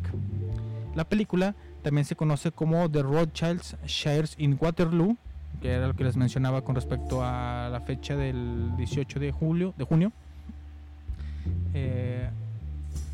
La 0.96 1.04
película 1.04 1.54
también 1.84 2.06
se 2.06 2.16
conoce 2.16 2.52
como 2.52 2.90
The 2.90 3.04
Rothschilds 3.04 3.76
Shares 3.86 4.36
in 4.40 4.58
Waterloo, 4.60 5.18
que 5.62 5.70
era 5.72 5.88
lo 5.88 5.94
que 5.96 6.04
les 6.04 6.18
mencionaba 6.18 6.64
con 6.64 6.74
respecto 6.76 7.22
a 7.24 7.70
la 7.72 7.82
fecha 7.82 8.16
del 8.16 8.76
18 8.78 9.20
de 9.20 9.32
julio, 9.32 9.74
de 9.78 9.84
junio. 9.84 10.12
Eh, 11.74 12.30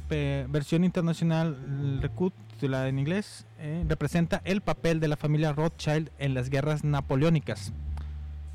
versión 0.10 0.84
internacional 0.84 2.00
Recut, 2.02 2.34
titulada 2.50 2.88
en 2.88 3.00
inglés, 3.00 3.46
eh, 3.60 3.86
representa 3.88 4.42
el 4.44 4.62
papel 4.62 5.00
de 5.00 5.08
la 5.08 5.18
familia 5.18 5.54
Rothschild 5.54 6.10
en 6.18 6.34
las 6.34 6.50
guerras 6.50 6.84
napoleónicas. 6.84 7.74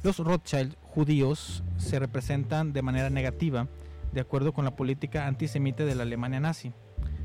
Los 0.02 0.18
Rothschild 0.18 0.76
judíos 0.82 1.62
se 1.76 1.98
representan 1.98 2.72
de 2.72 2.82
manera 2.82 3.08
negativa, 3.10 3.68
de 4.12 4.20
acuerdo 4.20 4.52
con 4.52 4.64
la 4.64 4.76
política 4.76 5.26
antisemita 5.26 5.84
de 5.84 5.94
la 5.94 6.02
Alemania 6.02 6.40
nazi. 6.40 6.72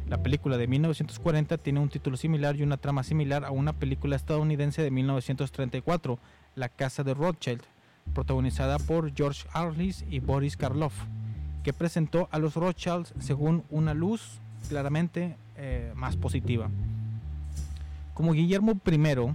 La 0.08 0.24
película 0.24 0.58
de 0.58 0.68
1940 0.68 1.58
tiene 1.58 1.80
un 1.80 1.90
título 1.90 2.18
similar 2.18 2.56
y 2.56 2.64
una 2.64 2.78
trama 2.78 3.04
similar 3.04 3.46
a 3.46 3.52
una 3.52 3.74
película 3.74 4.16
estadounidense 4.16 4.82
de 4.82 4.90
1934, 4.90 6.20
La 6.56 6.70
Casa 6.70 7.04
de 7.04 7.14
Rothschild, 7.14 7.62
protagonizada 8.14 8.80
por 8.80 9.14
George 9.14 9.48
Arliss 9.54 10.04
y 10.10 10.20
Boris 10.20 10.58
Karloff, 10.58 10.96
que 11.64 11.74
presentó 11.74 12.28
a 12.32 12.40
los 12.40 12.56
Rothschilds 12.56 13.14
según 13.20 13.64
una 13.70 13.94
luz 13.94 14.40
claramente 14.70 15.36
eh, 15.58 15.92
más 15.96 16.16
positiva. 16.16 16.70
Como 18.14 18.34
Guillermo 18.34 18.74
I, 18.86 19.34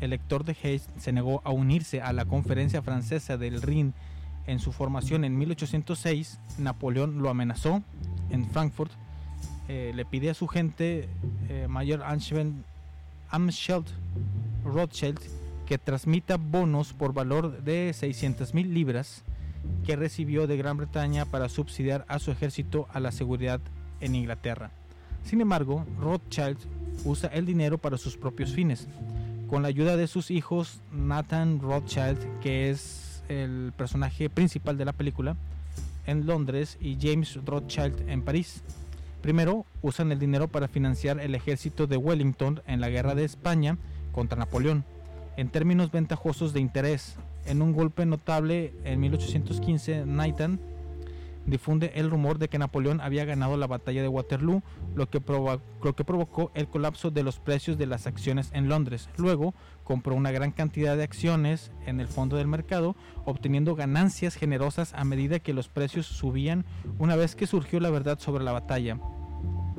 elector 0.00 0.44
de 0.44 0.56
Hayes, 0.62 0.88
se 0.98 1.12
negó 1.12 1.40
a 1.44 1.50
unirse 1.50 2.00
a 2.00 2.12
la 2.12 2.24
conferencia 2.24 2.82
francesa 2.82 3.36
del 3.36 3.62
Rin 3.62 3.94
en 4.46 4.58
su 4.58 4.72
formación 4.72 5.24
en 5.24 5.38
1806, 5.38 6.38
Napoleón 6.58 7.22
lo 7.22 7.30
amenazó 7.30 7.82
en 8.30 8.46
Frankfurt 8.50 8.92
eh, 9.68 9.92
le 9.94 10.04
pide 10.04 10.28
a 10.28 10.34
su 10.34 10.46
gente, 10.46 11.08
eh, 11.48 11.66
mayor 11.68 12.00
Amschel- 12.02 12.62
Amscheld 13.30 13.86
Rothschild, 14.64 15.18
que 15.66 15.78
transmita 15.78 16.36
bonos 16.36 16.92
por 16.92 17.14
valor 17.14 17.62
de 17.62 17.92
600 17.94 18.52
mil 18.52 18.74
libras 18.74 19.22
que 19.84 19.96
recibió 19.96 20.46
de 20.46 20.56
Gran 20.56 20.76
Bretaña 20.76 21.24
para 21.24 21.48
subsidiar 21.48 22.04
a 22.08 22.18
su 22.18 22.30
ejército 22.30 22.86
a 22.92 23.00
la 23.00 23.12
seguridad 23.12 23.60
en 24.00 24.14
Inglaterra. 24.14 24.70
Sin 25.24 25.40
embargo, 25.40 25.86
Rothschild 25.98 26.58
usa 27.04 27.28
el 27.30 27.46
dinero 27.46 27.78
para 27.78 27.98
sus 27.98 28.16
propios 28.16 28.52
fines. 28.52 28.86
con 29.46 29.62
la 29.62 29.68
ayuda 29.68 29.96
de 29.96 30.06
sus 30.06 30.30
hijos 30.30 30.80
Nathan 30.90 31.60
Rothschild, 31.60 32.40
que 32.40 32.70
es 32.70 33.22
el 33.28 33.72
personaje 33.76 34.30
principal 34.30 34.76
de 34.76 34.84
la 34.84 34.92
película, 34.92 35.36
en 36.06 36.26
Londres 36.26 36.76
y 36.80 36.98
James 37.00 37.38
Rothschild 37.44 38.08
en 38.08 38.22
París. 38.22 38.62
Primero, 39.22 39.64
usan 39.80 40.12
el 40.12 40.18
dinero 40.18 40.48
para 40.48 40.68
financiar 40.68 41.20
el 41.20 41.34
ejército 41.34 41.86
de 41.86 41.96
Wellington 41.96 42.62
en 42.66 42.80
la 42.80 42.90
guerra 42.90 43.14
de 43.14 43.24
España 43.24 43.78
contra 44.12 44.38
Napoleón, 44.38 44.84
en 45.36 45.48
términos 45.48 45.90
ventajosos 45.90 46.52
de 46.52 46.60
interés. 46.60 47.16
En 47.46 47.62
un 47.62 47.72
golpe 47.72 48.06
notable 48.06 48.72
en 48.84 49.00
1815, 49.00 50.06
Nathan 50.06 50.58
difunde 51.46 51.92
el 51.96 52.10
rumor 52.10 52.38
de 52.38 52.48
que 52.48 52.58
Napoleón 52.58 53.02
había 53.02 53.26
ganado 53.26 53.58
la 53.58 53.66
batalla 53.66 54.00
de 54.00 54.08
Waterloo, 54.08 54.62
lo 54.94 55.10
que, 55.10 55.20
provo- 55.20 55.60
lo 55.82 55.94
que 55.94 56.02
provocó 56.02 56.50
el 56.54 56.68
colapso 56.68 57.10
de 57.10 57.22
los 57.22 57.38
precios 57.38 57.76
de 57.76 57.84
las 57.84 58.06
acciones 58.06 58.48
en 58.54 58.70
Londres. 58.70 59.10
Luego 59.18 59.52
compró 59.84 60.14
una 60.14 60.30
gran 60.30 60.52
cantidad 60.52 60.96
de 60.96 61.02
acciones 61.02 61.70
en 61.86 62.00
el 62.00 62.08
fondo 62.08 62.38
del 62.38 62.46
mercado, 62.46 62.96
obteniendo 63.26 63.74
ganancias 63.74 64.36
generosas 64.36 64.94
a 64.94 65.04
medida 65.04 65.38
que 65.38 65.52
los 65.52 65.68
precios 65.68 66.06
subían 66.06 66.64
una 66.98 67.14
vez 67.14 67.34
que 67.36 67.46
surgió 67.46 67.78
la 67.78 67.90
verdad 67.90 68.18
sobre 68.18 68.42
la 68.42 68.52
batalla. 68.52 68.96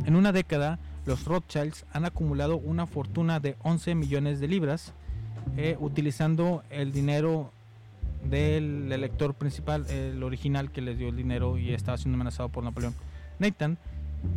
En 0.05 0.15
una 0.15 0.31
década, 0.31 0.77
los 1.07 1.25
Rothschilds 1.25 1.85
han 1.91 2.05
acumulado 2.05 2.57
una 2.57 2.85
fortuna 2.85 3.39
de 3.39 3.55
11 3.63 3.95
millones 3.95 4.39
de 4.39 4.47
libras, 4.47 4.93
eh, 5.57 5.77
utilizando 5.79 6.61
el 6.69 6.91
dinero 6.91 7.51
del 8.29 8.91
elector 8.91 9.33
principal, 9.33 9.85
el 9.89 10.21
original 10.23 10.71
que 10.71 10.81
les 10.81 10.97
dio 10.97 11.09
el 11.09 11.15
dinero 11.15 11.57
y 11.57 11.73
estaba 11.73 11.97
siendo 11.97 12.15
amenazado 12.15 12.49
por 12.49 12.63
Napoleón. 12.63 12.93
Nathan 13.39 13.77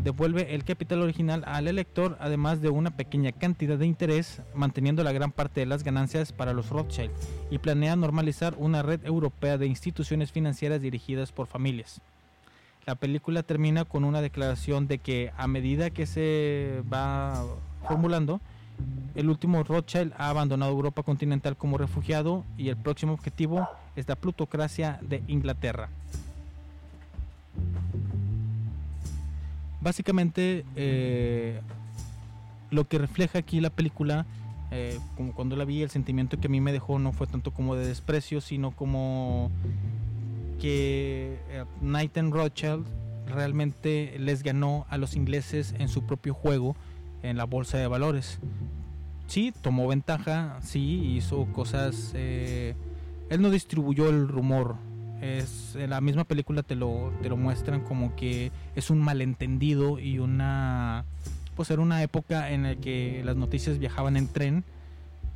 devuelve 0.03 0.55
el 0.55 0.65
capital 0.65 1.03
original 1.03 1.45
al 1.47 1.67
elector, 1.69 2.17
además 2.21 2.61
de 2.61 2.69
una 2.69 2.97
pequeña 2.97 3.33
cantidad 3.33 3.79
de 3.79 3.87
interés, 3.87 4.43
manteniendo 4.55 5.03
la 5.03 5.13
gran 5.13 5.33
parte 5.33 5.61
de 5.61 5.67
las 5.67 5.83
ganancias 5.83 6.33
para 6.33 6.53
los 6.53 6.69
Rothschild, 6.69 7.11
y 7.51 7.59
planea 7.59 7.97
normalizar 7.97 8.55
una 8.59 8.83
red 8.83 9.05
europea 9.05 9.59
de 9.59 9.67
instituciones 9.67 10.33
financieras 10.33 10.81
dirigidas 10.81 11.33
por 11.33 11.47
familias. 11.47 12.01
La 12.87 12.95
película 12.95 13.43
termina 13.43 13.85
con 13.85 14.05
una 14.05 14.23
declaración 14.23 14.89
de 14.89 14.99
que 14.99 15.33
a 15.37 15.47
medida 15.47 15.91
que 15.91 16.07
se 16.07 16.83
va 16.93 17.45
formulando, 17.87 18.41
el 19.15 19.29
último 19.29 19.65
Rothschild 19.65 20.13
ha 20.17 20.29
abandonado 20.29 20.71
Europa 20.71 21.03
continental 21.03 21.57
como 21.57 21.77
refugiado 21.77 22.45
y 22.57 22.69
el 22.69 22.77
próximo 22.77 23.15
objetivo 23.15 23.69
es 23.97 24.09
la 24.09 24.15
plutocracia 24.15 25.01
de 25.03 25.25
Inglaterra. 25.27 25.89
Básicamente, 29.81 30.65
eh, 30.77 31.61
lo 32.71 32.87
que 32.87 32.99
refleja 32.99 33.41
aquí 33.41 33.61
la 33.61 33.71
película, 33.71 34.25
eh, 34.71 34.99
como 35.17 35.35
cuando 35.35 35.57
la 35.57 35.65
vi, 35.65 35.83
el 35.83 35.91
sentimiento 35.91 36.39
que 36.39 36.47
a 36.47 36.51
mí 36.51 36.61
me 36.61 36.73
dejó 36.73 37.01
no 37.01 37.13
fue 37.13 37.27
tanto 37.27 37.53
como 37.53 37.75
de 37.75 37.87
desprecio, 37.87 38.41
sino 38.41 38.71
como 38.71 39.51
que 40.61 41.41
eh, 41.49 41.65
Nathan 41.81 42.31
Rothschild 42.31 42.87
realmente 43.27 44.17
les 44.19 44.43
ganó 44.43 44.87
a 44.91 44.97
los 44.97 45.17
ingleses 45.17 45.75
en 45.79 45.89
su 45.89 46.05
propio 46.05 46.35
juego 46.35 46.77
en 47.23 47.37
la 47.37 47.45
bolsa 47.45 47.79
de 47.79 47.87
valores. 47.87 48.39
Sí, 49.27 49.53
tomó 49.61 49.87
ventaja, 49.89 50.59
sí, 50.63 51.17
hizo 51.17 51.47
cosas. 51.53 52.13
eh, 52.15 52.75
él 53.29 53.43
no 53.43 53.51
distribuyó 53.51 54.09
el 54.09 54.29
rumor. 54.29 54.77
Es, 55.21 55.75
en 55.77 55.91
la 55.91 56.01
misma 56.01 56.25
película 56.25 56.63
te 56.63 56.77
lo, 56.77 57.13
te 57.23 57.29
lo 57.29 57.37
muestran 57.37 57.81
como 57.81 58.15
que 58.15 58.53
es 58.75 58.89
un 58.91 59.01
malentendido 59.01 59.99
y 59.99 60.19
una. 60.19 61.05
Pues 61.57 61.71
era 61.71 61.83
una 61.83 62.03
época 62.03 62.51
en 62.51 62.63
la 62.63 62.77
que 62.77 63.23
las 63.25 63.37
noticias 63.37 63.79
viajaban 63.79 64.17
en 64.17 64.29
tren. 64.29 64.65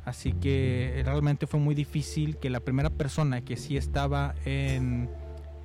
Así 0.05 0.33
que 0.33 1.01
realmente 1.05 1.47
fue 1.47 1.59
muy 1.59 1.75
difícil 1.75 2.37
que 2.37 2.49
la 2.49 2.61
primera 2.61 2.89
persona 2.89 3.41
que 3.41 3.57
sí 3.57 3.77
estaba 3.77 4.35
en, 4.43 5.09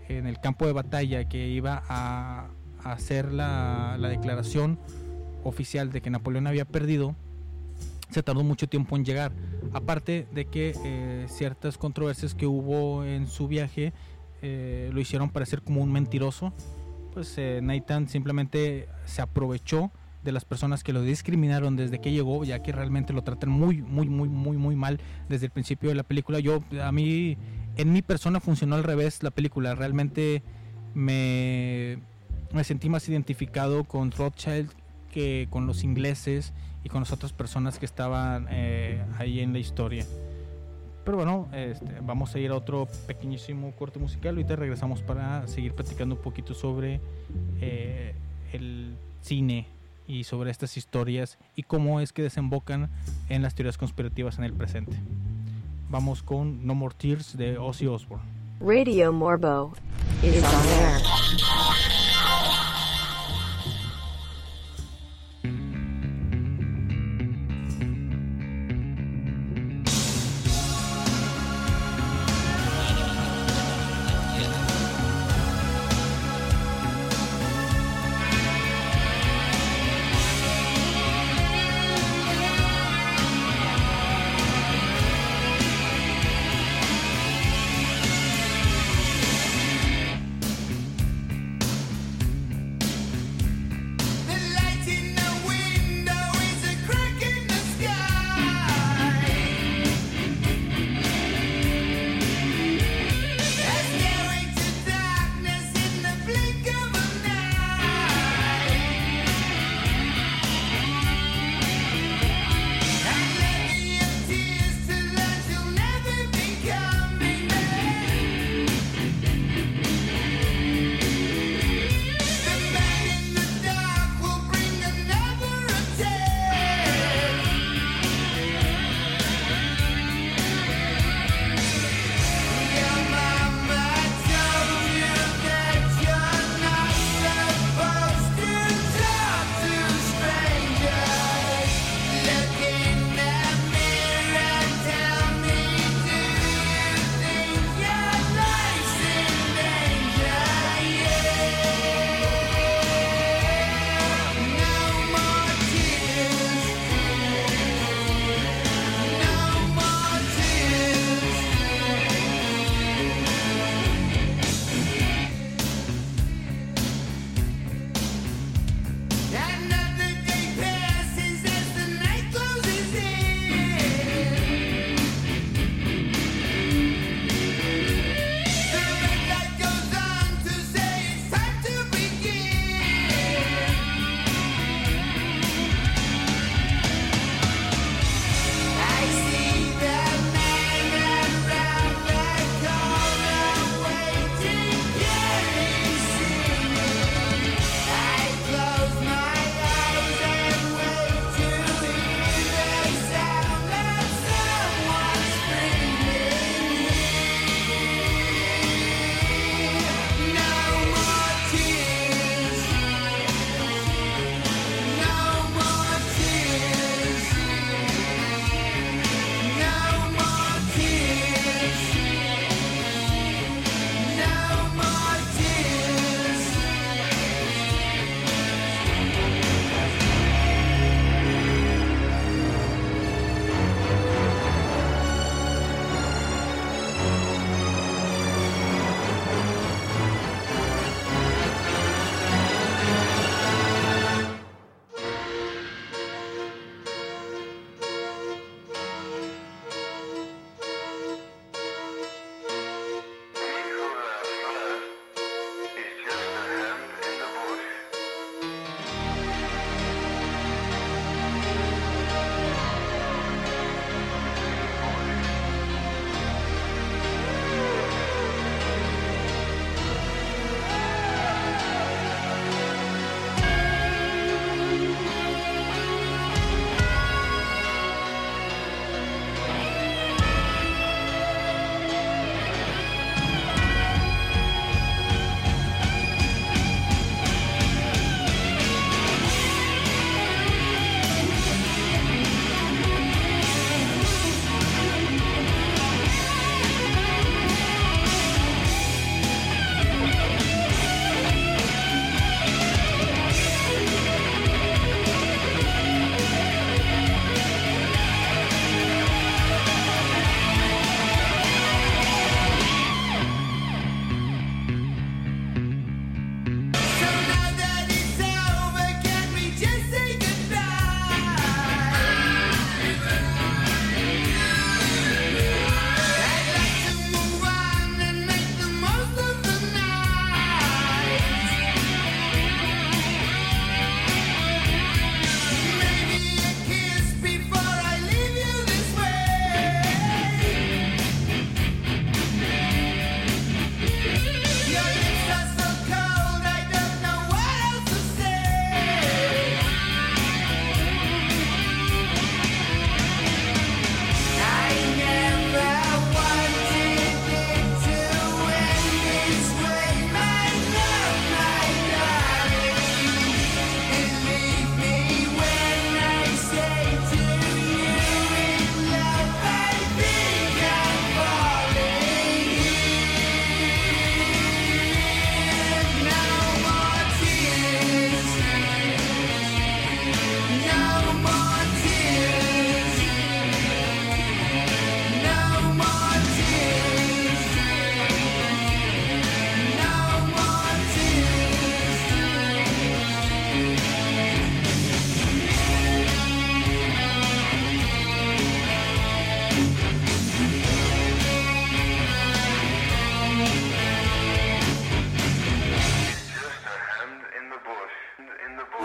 en 0.08 0.26
el 0.26 0.38
campo 0.40 0.66
de 0.66 0.72
batalla, 0.72 1.28
que 1.28 1.48
iba 1.48 1.82
a, 1.88 2.48
a 2.84 2.92
hacer 2.92 3.32
la, 3.32 3.96
la 3.98 4.08
declaración 4.08 4.78
oficial 5.44 5.90
de 5.92 6.00
que 6.00 6.10
Napoleón 6.10 6.46
había 6.46 6.64
perdido, 6.64 7.14
se 8.10 8.22
tardó 8.22 8.42
mucho 8.42 8.68
tiempo 8.68 8.96
en 8.96 9.04
llegar. 9.04 9.32
Aparte 9.72 10.26
de 10.32 10.46
que 10.46 10.74
eh, 10.84 11.26
ciertas 11.28 11.78
controversias 11.78 12.34
que 12.34 12.46
hubo 12.46 13.04
en 13.04 13.26
su 13.26 13.48
viaje 13.48 13.92
eh, 14.40 14.90
lo 14.92 15.00
hicieron 15.00 15.30
parecer 15.30 15.62
como 15.62 15.82
un 15.82 15.92
mentiroso, 15.92 16.52
pues 17.12 17.34
eh, 17.36 17.60
Nathan 17.62 18.08
simplemente 18.08 18.88
se 19.04 19.22
aprovechó 19.22 19.90
de 20.22 20.32
las 20.32 20.44
personas 20.44 20.82
que 20.82 20.92
lo 20.92 21.02
discriminaron 21.02 21.76
desde 21.76 22.00
que 22.00 22.12
llegó, 22.12 22.44
ya 22.44 22.62
que 22.62 22.72
realmente 22.72 23.12
lo 23.12 23.22
tratan 23.22 23.50
muy, 23.50 23.82
muy, 23.82 24.08
muy, 24.08 24.28
muy, 24.28 24.56
muy 24.56 24.76
mal 24.76 25.00
desde 25.28 25.46
el 25.46 25.52
principio 25.52 25.88
de 25.88 25.94
la 25.94 26.02
película. 26.02 26.38
Yo, 26.40 26.62
a 26.82 26.92
mí, 26.92 27.36
en 27.76 27.92
mi 27.92 28.02
persona 28.02 28.40
funcionó 28.40 28.76
al 28.76 28.84
revés 28.84 29.22
la 29.22 29.30
película. 29.30 29.74
Realmente 29.74 30.42
me, 30.94 31.98
me 32.52 32.64
sentí 32.64 32.88
más 32.88 33.08
identificado 33.08 33.84
con 33.84 34.10
Rothschild 34.10 34.70
que 35.12 35.48
con 35.50 35.66
los 35.66 35.84
ingleses 35.84 36.52
y 36.84 36.88
con 36.88 37.00
las 37.00 37.12
otras 37.12 37.32
personas 37.32 37.78
que 37.78 37.86
estaban 37.86 38.46
eh, 38.50 39.02
ahí 39.18 39.40
en 39.40 39.52
la 39.52 39.58
historia. 39.58 40.06
Pero 41.04 41.16
bueno, 41.16 41.48
este, 41.54 42.00
vamos 42.02 42.34
a 42.34 42.38
ir 42.38 42.50
a 42.50 42.54
otro 42.54 42.86
pequeñísimo 43.06 43.72
corte 43.72 43.98
musical. 43.98 44.34
Ahorita 44.34 44.56
regresamos 44.56 45.00
para 45.00 45.46
seguir 45.46 45.72
platicando 45.72 46.16
un 46.16 46.20
poquito 46.20 46.52
sobre 46.54 47.00
eh, 47.60 48.14
el 48.52 48.94
cine 49.22 49.66
y 50.06 50.24
sobre 50.24 50.50
estas 50.50 50.76
historias 50.76 51.38
y 51.56 51.62
cómo 51.62 52.00
es 52.00 52.12
que 52.12 52.22
desembocan 52.22 52.90
en 53.28 53.42
las 53.42 53.54
teorías 53.54 53.78
conspirativas 53.78 54.38
en 54.38 54.44
el 54.44 54.52
presente. 54.52 54.96
Vamos 55.90 56.22
con 56.22 56.66
No 56.66 56.74
More 56.74 56.94
Tears 56.96 57.36
de 57.36 57.56
Ozzy 57.56 57.86
Osbourne. 57.86 58.24
Radio 58.60 59.12
Morbo 59.12 59.72
is 60.22 60.42
on 60.44 60.68
air. 60.80 61.97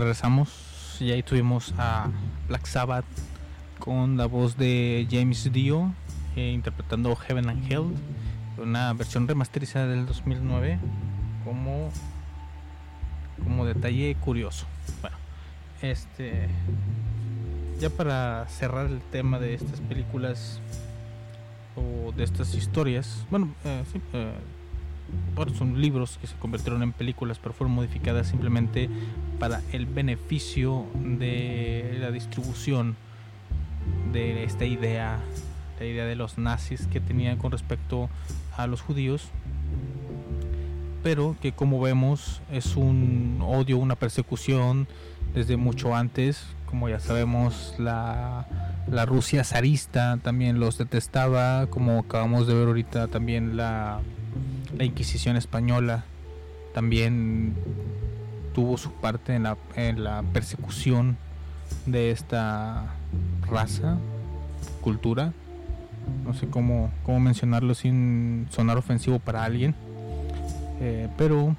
Regresamos. 0.00 0.96
Y 1.00 1.12
ahí 1.12 1.22
tuvimos 1.22 1.74
a 1.78 2.08
Black 2.48 2.66
Sabbath 2.66 3.04
con 3.78 4.16
la 4.16 4.26
voz 4.26 4.56
de 4.56 5.06
James 5.10 5.50
Dio 5.52 5.92
eh, 6.36 6.52
interpretando 6.52 7.14
Heaven 7.16 7.48
and 7.48 7.72
Hell, 7.72 7.94
una 8.58 8.92
versión 8.92 9.26
remasterizada 9.26 9.86
del 9.88 10.06
2009 10.06 10.78
como 11.44 11.90
como 13.42 13.64
detalle 13.64 14.14
curioso. 14.16 14.66
Bueno, 15.00 15.16
este 15.82 16.48
ya 17.80 17.90
para 17.90 18.46
cerrar 18.48 18.86
el 18.86 19.00
tema 19.00 19.38
de 19.38 19.54
estas 19.54 19.80
películas 19.80 20.60
o 21.76 22.12
de 22.12 22.24
estas 22.24 22.54
historias, 22.54 23.24
bueno, 23.30 23.54
eh, 23.64 23.84
sí, 23.92 24.00
eh, 24.12 24.32
son 25.56 25.80
libros 25.80 26.18
que 26.20 26.26
se 26.26 26.36
convirtieron 26.36 26.82
en 26.82 26.92
películas, 26.92 27.38
pero 27.38 27.54
fueron 27.54 27.74
modificadas 27.74 28.26
simplemente 28.28 28.88
para 29.38 29.62
el 29.72 29.86
beneficio 29.86 30.86
de 30.94 31.96
la 32.00 32.10
distribución 32.10 32.96
de 34.12 34.44
esta 34.44 34.64
idea, 34.64 35.20
la 35.78 35.86
idea 35.86 36.04
de 36.04 36.16
los 36.16 36.38
nazis 36.38 36.86
que 36.88 37.00
tenían 37.00 37.38
con 37.38 37.52
respecto 37.52 38.10
a 38.56 38.66
los 38.66 38.80
judíos, 38.80 39.28
pero 41.02 41.36
que 41.40 41.52
como 41.52 41.80
vemos 41.80 42.42
es 42.50 42.76
un 42.76 43.38
odio, 43.40 43.78
una 43.78 43.94
persecución 43.94 44.88
desde 45.34 45.56
mucho 45.56 45.94
antes, 45.94 46.44
como 46.66 46.88
ya 46.88 47.00
sabemos 47.00 47.74
la 47.78 48.46
Rusia 49.06 49.44
zarista 49.44 50.18
también 50.22 50.58
los 50.58 50.78
detestaba, 50.78 51.66
como 51.68 52.00
acabamos 52.00 52.46
de 52.46 52.54
ver 52.54 52.66
ahorita 52.66 53.06
también 53.06 53.56
la, 53.56 54.00
la 54.76 54.84
Inquisición 54.84 55.36
española 55.36 56.04
también 56.74 57.54
tuvo 58.54 58.76
su 58.76 58.92
parte 58.92 59.34
en 59.34 59.44
la, 59.44 59.56
en 59.76 60.04
la 60.04 60.22
persecución 60.32 61.16
de 61.86 62.10
esta 62.10 62.86
raza, 63.48 63.96
cultura. 64.80 65.32
No 66.24 66.34
sé 66.34 66.48
cómo, 66.48 66.90
cómo 67.04 67.20
mencionarlo 67.20 67.74
sin 67.74 68.46
sonar 68.50 68.76
ofensivo 68.78 69.18
para 69.18 69.44
alguien. 69.44 69.74
Eh, 70.80 71.08
pero 71.18 71.54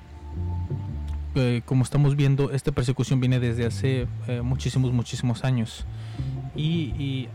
eh, 1.36 1.62
como 1.66 1.84
estamos 1.84 2.16
viendo, 2.16 2.51
esta 2.51 2.72
persecución 2.72 3.20
viene 3.20 3.39
desde 3.39 3.66
hace 3.66 4.07
eh, 4.28 4.41
muchísimos, 4.41 4.91
muchísimos 4.91 5.43
años. 5.43 5.86
Y, 6.55 6.93
y- 6.97 7.30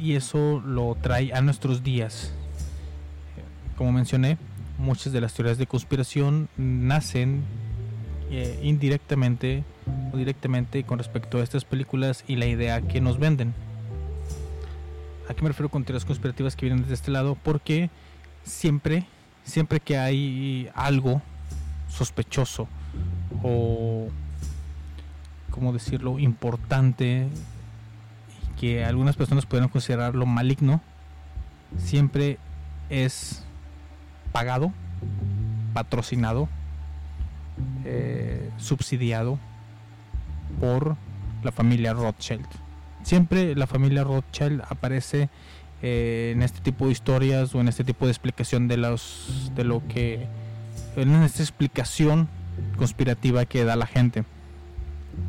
y 0.00 0.14
eso 0.14 0.62
lo 0.64 0.94
trae 0.94 1.32
a 1.34 1.40
nuestros 1.40 1.82
días. 1.82 2.32
Como 3.76 3.90
mencioné, 3.90 4.38
muchas 4.78 5.12
de 5.12 5.20
las 5.20 5.34
teorías 5.34 5.58
de 5.58 5.66
conspiración 5.66 6.48
nacen 6.56 7.42
eh, 8.30 8.58
indirectamente 8.62 9.64
o 10.12 10.16
directamente 10.16 10.84
con 10.84 10.98
respecto 10.98 11.38
a 11.38 11.42
estas 11.42 11.64
películas 11.64 12.24
y 12.26 12.36
la 12.36 12.46
idea 12.46 12.80
que 12.80 13.00
nos 13.00 13.18
venden. 13.18 13.54
¿A 15.28 15.34
qué 15.34 15.42
me 15.42 15.48
refiero 15.48 15.68
con 15.68 15.84
teorías 15.84 16.04
conspirativas 16.04 16.56
que 16.56 16.66
vienen 16.66 16.82
desde 16.82 16.94
este 16.94 17.10
lado? 17.10 17.36
Porque 17.42 17.90
siempre, 18.44 19.06
siempre 19.44 19.80
que 19.80 19.98
hay 19.98 20.70
algo 20.74 21.20
sospechoso 21.88 22.68
o, 23.42 24.08
¿cómo 25.50 25.72
decirlo?, 25.72 26.18
importante 26.18 27.28
que 28.58 28.84
algunas 28.84 29.16
personas 29.16 29.46
pudieran 29.46 29.68
considerarlo 29.68 30.26
maligno, 30.26 30.80
siempre 31.76 32.38
es 32.90 33.44
pagado, 34.38 34.72
patrocinado, 35.74 36.48
eh, 37.84 38.50
subsidiado 38.56 39.36
por 40.60 40.94
la 41.42 41.50
familia 41.50 41.92
Rothschild. 41.92 42.46
Siempre 43.02 43.56
la 43.56 43.66
familia 43.66 44.04
Rothschild 44.04 44.62
aparece 44.68 45.28
eh, 45.82 46.30
en 46.36 46.44
este 46.44 46.60
tipo 46.60 46.86
de 46.86 46.92
historias 46.92 47.52
o 47.52 47.60
en 47.60 47.66
este 47.66 47.82
tipo 47.82 48.04
de 48.04 48.12
explicación 48.12 48.68
de 48.68 48.76
los 48.76 49.50
de 49.56 49.64
lo 49.64 49.82
que 49.88 50.28
en 50.94 51.16
esta 51.24 51.42
explicación 51.42 52.28
conspirativa 52.76 53.44
que 53.44 53.64
da 53.64 53.74
la 53.74 53.86
gente. 53.86 54.22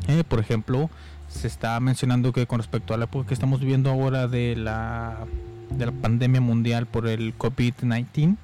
Eh, 0.06 0.22
por 0.22 0.38
ejemplo, 0.38 0.88
se 1.28 1.48
está 1.48 1.80
mencionando 1.80 2.32
que 2.32 2.46
con 2.46 2.60
respecto 2.60 2.94
a 2.94 2.96
la 2.96 3.06
época 3.06 3.26
que 3.26 3.34
estamos 3.34 3.58
viviendo 3.58 3.90
ahora 3.90 4.28
de 4.28 4.54
la 4.54 5.26
de 5.68 5.86
la 5.86 5.92
pandemia 5.92 6.40
mundial 6.40 6.86
por 6.86 7.08
el 7.08 7.36
COVID-19, 7.36 8.36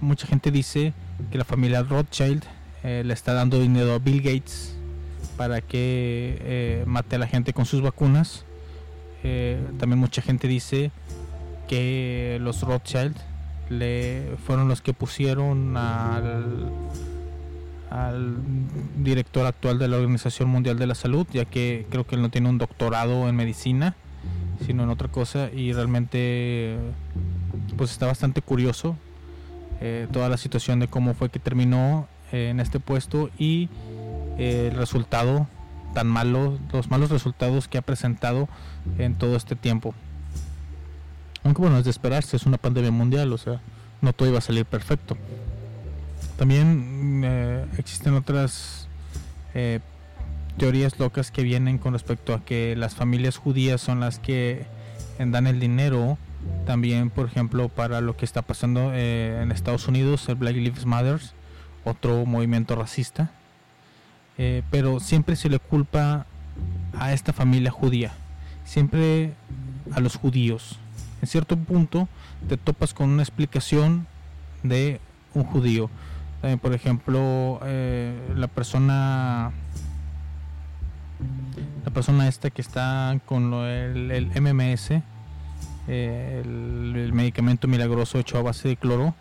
mucha 0.00 0.26
gente 0.26 0.50
dice 0.50 0.92
que 1.30 1.38
la 1.38 1.44
familia 1.44 1.82
Rothschild 1.82 2.44
eh, 2.82 3.02
le 3.04 3.14
está 3.14 3.32
dando 3.32 3.58
dinero 3.58 3.94
a 3.94 3.98
Bill 3.98 4.22
Gates 4.22 4.76
para 5.36 5.60
que 5.60 6.38
eh, 6.40 6.84
mate 6.86 7.16
a 7.16 7.18
la 7.18 7.26
gente 7.26 7.52
con 7.52 7.66
sus 7.66 7.82
vacunas. 7.82 8.44
Eh, 9.24 9.60
también 9.78 9.98
mucha 9.98 10.22
gente 10.22 10.46
dice 10.46 10.90
que 11.68 12.38
los 12.40 12.62
Rothschild 12.62 13.16
le 13.70 14.36
fueron 14.46 14.68
los 14.68 14.82
que 14.82 14.92
pusieron 14.92 15.76
al, 15.76 16.70
al 17.90 18.36
director 18.98 19.46
actual 19.46 19.78
de 19.80 19.88
la 19.88 19.96
Organización 19.96 20.48
Mundial 20.48 20.78
de 20.78 20.86
la 20.86 20.94
Salud, 20.94 21.26
ya 21.32 21.44
que 21.44 21.86
creo 21.90 22.06
que 22.06 22.14
él 22.14 22.22
no 22.22 22.30
tiene 22.30 22.48
un 22.48 22.58
doctorado 22.58 23.28
en 23.28 23.34
medicina, 23.34 23.96
sino 24.64 24.84
en 24.84 24.90
otra 24.90 25.08
cosa 25.08 25.50
y 25.52 25.72
realmente 25.72 26.78
pues 27.76 27.90
está 27.90 28.06
bastante 28.06 28.42
curioso 28.42 28.96
eh, 29.80 30.08
toda 30.10 30.28
la 30.28 30.38
situación 30.38 30.80
de 30.80 30.88
cómo 30.88 31.14
fue 31.14 31.28
que 31.28 31.38
terminó 31.38 32.08
eh, 32.32 32.48
en 32.50 32.60
este 32.60 32.80
puesto 32.80 33.30
y 33.38 33.68
eh, 34.38 34.70
el 34.72 34.78
resultado 34.78 35.48
tan 35.92 36.06
malo, 36.06 36.58
los 36.72 36.90
malos 36.90 37.10
resultados 37.10 37.68
que 37.68 37.78
ha 37.78 37.82
presentado 37.82 38.48
en 38.98 39.14
todo 39.14 39.36
este 39.36 39.54
tiempo. 39.54 39.94
Aunque 41.44 41.60
bueno, 41.60 41.78
es 41.78 41.84
de 41.84 41.90
esperarse, 41.90 42.36
es 42.36 42.46
una 42.46 42.58
pandemia 42.58 42.90
mundial, 42.90 43.32
o 43.32 43.38
sea, 43.38 43.60
no 44.00 44.12
todo 44.12 44.28
iba 44.28 44.38
a 44.38 44.42
salir 44.42 44.64
perfecto. 44.64 45.16
También 46.36 47.24
existen 47.78 48.14
otras 48.14 48.88
teorías 50.58 50.98
locas 50.98 51.30
que 51.30 51.42
vienen 51.42 51.78
con 51.78 51.94
respecto 51.94 52.34
a 52.34 52.44
que 52.44 52.76
las 52.76 52.94
familias 52.94 53.38
judías 53.38 53.80
son 53.80 54.00
las 54.00 54.18
que 54.18 54.66
dan 55.18 55.46
el 55.46 55.60
dinero 55.60 56.18
también 56.66 57.10
por 57.10 57.26
ejemplo 57.26 57.68
para 57.68 58.00
lo 58.00 58.16
que 58.16 58.24
está 58.24 58.42
pasando 58.42 58.90
eh, 58.94 59.40
en 59.42 59.52
Estados 59.52 59.86
Unidos 59.88 60.28
el 60.28 60.34
Black 60.36 60.56
Lives 60.56 60.84
Matter 60.86 61.20
otro 61.84 62.26
movimiento 62.26 62.74
racista. 62.74 63.30
Eh, 64.38 64.62
pero 64.70 65.00
siempre 65.00 65.34
se 65.36 65.48
le 65.48 65.58
culpa 65.58 66.26
a 66.98 67.12
esta 67.12 67.32
familia 67.32 67.70
judía. 67.70 68.12
Siempre 68.64 69.32
a 69.92 70.00
los 70.00 70.16
judíos. 70.16 70.78
En 71.22 71.28
cierto 71.28 71.56
punto 71.56 72.08
te 72.48 72.56
topas 72.56 72.92
con 72.92 73.08
una 73.10 73.22
explicación 73.22 74.06
de 74.62 75.00
un 75.32 75.44
judío. 75.44 75.88
También, 76.42 76.58
por 76.58 76.74
ejemplo 76.74 77.60
eh, 77.64 78.14
la 78.36 78.48
persona 78.48 79.52
la 81.84 81.90
persona 81.92 82.28
esta 82.28 82.50
que 82.50 82.60
está 82.60 83.18
con 83.24 83.50
lo- 83.50 83.66
el, 83.66 84.10
el 84.10 84.26
MMS, 84.42 84.90
eh, 85.88 86.42
el, 86.44 87.12
medicamento 87.12 87.68
milagroso 87.68 88.18
hecho 88.18 88.38
a 88.38 88.42
base 88.42 88.68
de 88.68 88.76
cloro, 88.76 89.14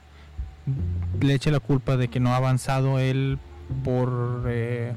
le 1.22 1.34
echa 1.34 1.52
la 1.52 1.60
culpa 1.60 1.96
de 1.98 2.08
que 2.08 2.20
no 2.20 2.34
ha 2.34 2.38
avanzado 2.38 3.00
él 3.00 3.38
por, 3.84 4.46
eh, 4.48 4.94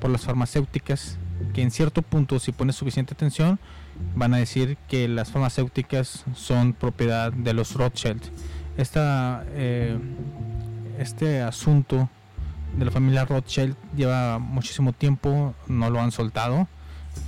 por 0.00 0.10
las 0.10 0.22
farmacéuticas, 0.22 1.18
que 1.54 1.62
en 1.62 1.70
cierto 1.70 2.02
punto, 2.02 2.38
si 2.38 2.52
pones 2.52 2.76
suficiente 2.76 3.14
atención, 3.14 3.58
van 4.14 4.34
a 4.34 4.38
decir 4.38 4.76
que 4.88 5.08
las 5.08 5.30
farmacéuticas 5.30 6.24
son 6.34 6.72
propiedad 6.72 7.32
de 7.32 7.54
los 7.54 7.74
Rothschild. 7.74 8.22
Esta, 8.76 9.44
eh, 9.50 9.96
este 10.98 11.40
asunto 11.40 12.10
de 12.76 12.84
la 12.84 12.90
familia 12.90 13.24
Rothschild 13.24 13.76
lleva 13.96 14.38
muchísimo 14.38 14.92
tiempo, 14.92 15.54
no 15.68 15.88
lo 15.88 16.00
han 16.00 16.12
soltado 16.12 16.68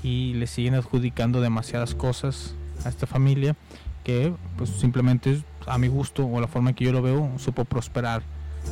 y 0.02 0.34
le 0.34 0.46
siguen 0.46 0.74
adjudicando 0.74 1.40
demasiadas 1.40 1.94
cosas 1.94 2.54
a 2.84 2.88
esta 2.88 3.06
familia 3.06 3.56
que 4.04 4.32
pues 4.56 4.70
simplemente 4.70 5.42
a 5.66 5.78
mi 5.78 5.88
gusto 5.88 6.26
o 6.26 6.40
la 6.40 6.48
forma 6.48 6.72
que 6.72 6.84
yo 6.84 6.92
lo 6.92 7.02
veo 7.02 7.30
supo 7.38 7.64
prosperar. 7.64 8.22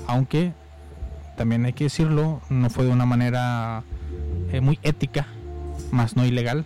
Aunque 0.06 0.52
también 1.36 1.64
hay 1.64 1.72
que 1.72 1.84
decirlo 1.84 2.40
no 2.48 2.70
fue 2.70 2.84
de 2.84 2.90
una 2.90 3.06
manera 3.06 3.84
eh, 4.50 4.60
muy 4.60 4.78
ética 4.82 5.26
más 5.90 6.16
no 6.16 6.24
ilegal 6.24 6.64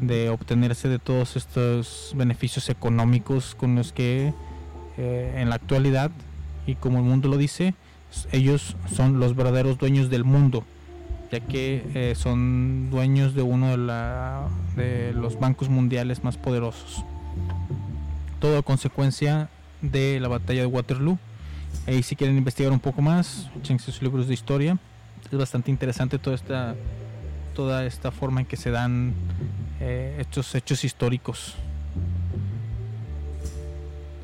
de 0.00 0.30
obtenerse 0.30 0.88
de 0.88 0.98
todos 0.98 1.36
estos 1.36 2.12
beneficios 2.16 2.68
económicos 2.68 3.54
con 3.54 3.74
los 3.74 3.92
que 3.92 4.32
eh, 4.96 5.34
en 5.36 5.48
la 5.50 5.56
actualidad 5.56 6.10
y 6.66 6.76
como 6.76 6.98
el 6.98 7.04
mundo 7.04 7.28
lo 7.28 7.36
dice 7.36 7.74
ellos 8.32 8.76
son 8.94 9.20
los 9.20 9.36
verdaderos 9.36 9.78
dueños 9.78 10.10
del 10.10 10.24
mundo 10.24 10.64
ya 11.30 11.40
que 11.40 11.84
eh, 11.94 12.14
son 12.16 12.90
dueños 12.90 13.34
de 13.34 13.42
uno 13.42 13.76
de, 13.76 15.12
los 15.14 15.38
bancos 15.38 15.68
mundiales 15.68 16.24
más 16.24 16.36
poderosos. 16.36 17.04
Todo 18.40 18.58
a 18.58 18.62
consecuencia 18.62 19.48
de 19.80 20.18
la 20.20 20.28
batalla 20.28 20.60
de 20.60 20.66
Waterloo. 20.66 21.18
Ahí 21.86 22.02
si 22.02 22.16
quieren 22.16 22.36
investigar 22.36 22.72
un 22.72 22.80
poco 22.80 23.00
más, 23.02 23.48
echen 23.58 23.78
sus 23.78 24.02
libros 24.02 24.26
de 24.26 24.34
historia. 24.34 24.78
Es 25.30 25.38
bastante 25.38 25.70
interesante 25.70 26.18
toda 26.18 26.34
esta, 26.34 26.74
toda 27.54 27.86
esta 27.86 28.10
forma 28.10 28.40
en 28.40 28.46
que 28.46 28.56
se 28.56 28.70
dan 28.70 29.14
eh, 29.80 30.16
estos 30.18 30.54
hechos 30.54 30.84
históricos. 30.84 31.54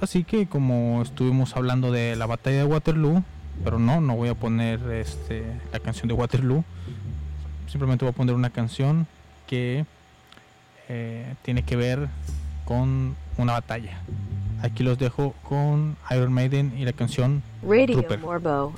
Así 0.01 0.25
que 0.25 0.47
como 0.47 1.03
estuvimos 1.03 1.57
hablando 1.57 1.93
de 1.93 2.17
la 2.17 2.27
batalla 2.27 2.59
de 2.59 2.65
Waterloo, 2.65 3.23
pero 3.65 3.79
no, 3.79 4.01
no 4.01 4.17
voy 4.17 4.29
a 4.29 4.35
poner 4.35 4.81
este, 4.91 5.45
la 5.73 5.81
canción 5.81 6.09
de 6.09 6.15
Waterloo, 6.15 6.65
simplemente 7.69 8.05
voy 8.05 8.13
a 8.13 8.17
poner 8.17 8.35
una 8.35 8.51
canción 8.51 9.07
que 9.47 9.85
eh, 10.89 11.35
tiene 11.43 11.63
que 11.63 11.77
ver 11.77 12.09
con 12.65 13.17
una 13.39 13.53
batalla. 13.55 13.99
Aquí 14.63 14.83
los 14.83 14.99
dejo 14.99 15.35
con 15.43 15.97
Iron 16.11 16.33
Maiden 16.33 16.73
y 16.79 16.85
la 16.85 16.93
canción 16.93 17.43
Radio 17.63 17.99
Trooper. 17.99 18.19
Morbo. 18.21 18.73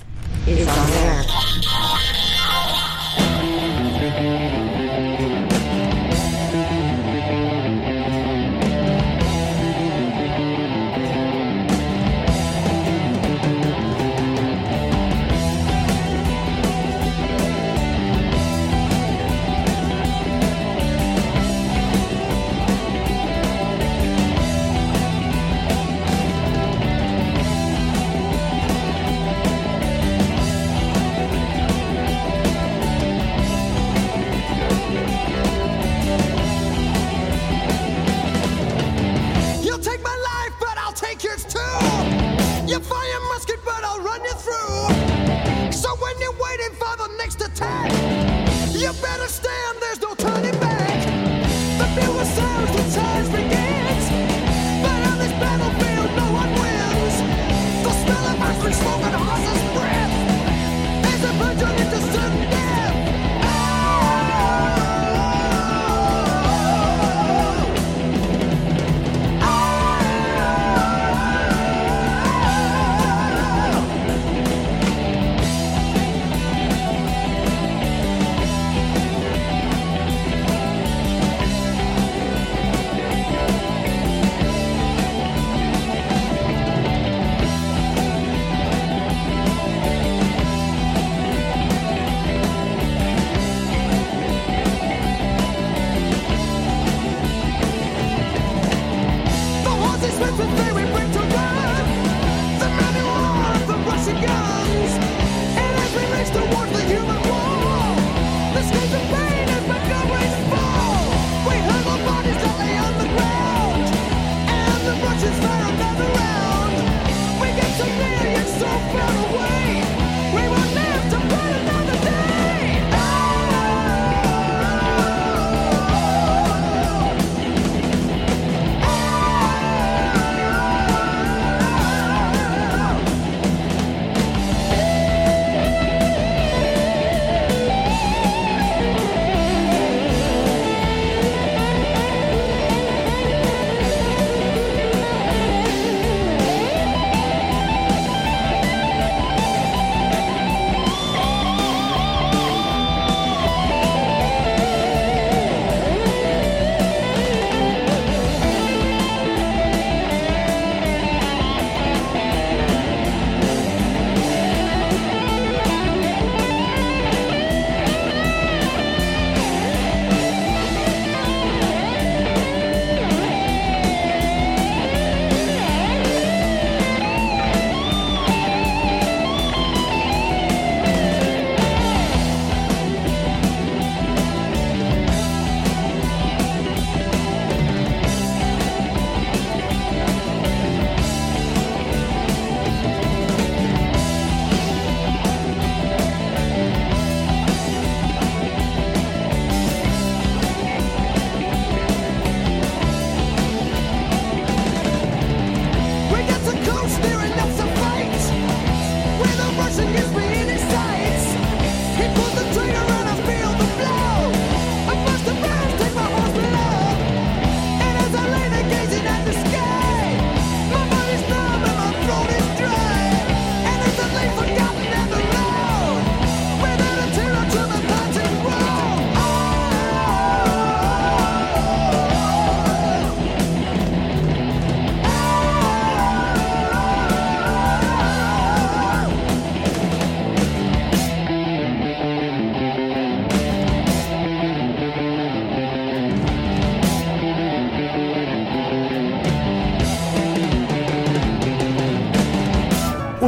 You 42.69 42.79
fire! 42.81 43.18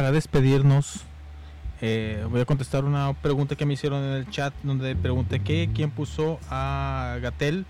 para 0.00 0.12
despedirnos, 0.12 1.02
eh, 1.82 2.24
voy 2.30 2.40
a 2.40 2.46
contestar 2.46 2.86
una 2.86 3.12
pregunta 3.12 3.54
que 3.54 3.66
me 3.66 3.74
hicieron 3.74 4.02
en 4.02 4.12
el 4.12 4.30
chat 4.30 4.54
donde 4.62 4.96
pregunté 4.96 5.40
que 5.40 5.68
quién 5.74 5.90
puso 5.90 6.40
a 6.48 7.18
Gatel 7.20 7.66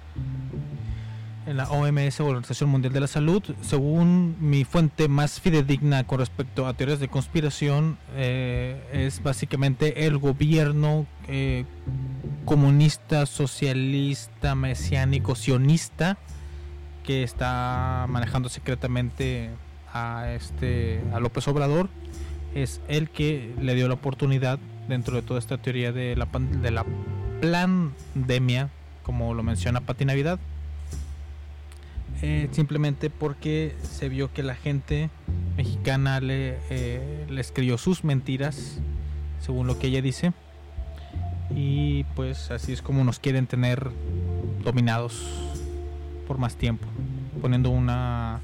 en 1.49 1.57
la 1.57 1.69
OMS, 1.69 2.21
Organización 2.21 2.71
Mundial 2.71 2.93
de 2.93 3.01
la 3.01 3.09
Salud. 3.09 3.43
Según 3.63 4.37
mi 4.39 4.63
fuente 4.63 5.09
más 5.09 5.41
fidedigna 5.41 6.07
con 6.07 6.21
respecto 6.21 6.69
a 6.69 6.75
teorías 6.75 7.01
de 7.01 7.09
conspiración, 7.09 7.99
eh, 8.15 8.81
es 8.93 9.21
básicamente 9.25 10.07
el 10.07 10.17
gobierno 10.19 11.07
eh, 11.27 11.65
comunista, 12.45 13.27
socialista, 13.27 14.55
mesiánico, 14.55 15.35
sionista 15.35 16.17
que 17.03 17.25
está 17.25 18.07
manejando 18.09 18.49
secretamente 18.49 19.51
a 19.93 20.31
este 20.31 21.03
a 21.13 21.19
López 21.19 21.49
Obrador 21.49 21.89
es 22.55 22.81
el 22.89 23.11
que 23.11 23.55
le 23.61 23.75
dio 23.75 23.89
la 23.89 23.95
oportunidad 23.95 24.59
dentro 24.89 25.17
de 25.17 25.23
toda 25.23 25.39
esta 25.39 25.59
teoría 25.59 25.93
de 25.93 26.17
la 26.17 26.27
de 26.27 26.71
la 26.71 26.85
pandemia 27.41 28.71
como 29.03 29.35
lo 29.35 29.43
menciona 29.43 29.81
Pati 29.81 30.05
Navidad. 30.05 30.39
Eh, 32.23 32.49
simplemente 32.53 33.09
porque 33.09 33.75
se 33.83 34.09
vio 34.09 34.33
que 34.33 34.43
la 34.43 34.55
gente 34.55 35.09
mexicana 35.57 36.21
le, 36.21 36.59
eh, 36.69 37.27
les 37.31 37.51
creyó 37.51 37.79
sus 37.79 38.05
mentiras 38.05 38.79
según 39.41 39.67
lo 39.67 39.79
que 39.79 39.87
ella 39.87 40.03
dice. 40.03 40.33
Y 41.55 42.05
pues 42.15 42.51
así 42.51 42.73
es 42.73 42.83
como 42.83 43.05
nos 43.05 43.19
quieren 43.19 43.47
tener 43.47 43.91
dominados 44.63 45.25
por 46.29 46.39
más 46.39 46.57
tiempo, 46.57 46.87
poniendo 47.41 47.71
una 47.71 48.41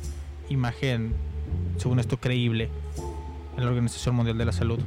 imagen, 0.48 1.14
según 1.76 2.00
esto, 2.00 2.16
creíble 2.16 2.70
en 3.56 3.64
la 3.64 3.70
Organización 3.70 4.14
Mundial 4.14 4.38
de 4.38 4.44
la 4.44 4.52
Salud. 4.52 4.80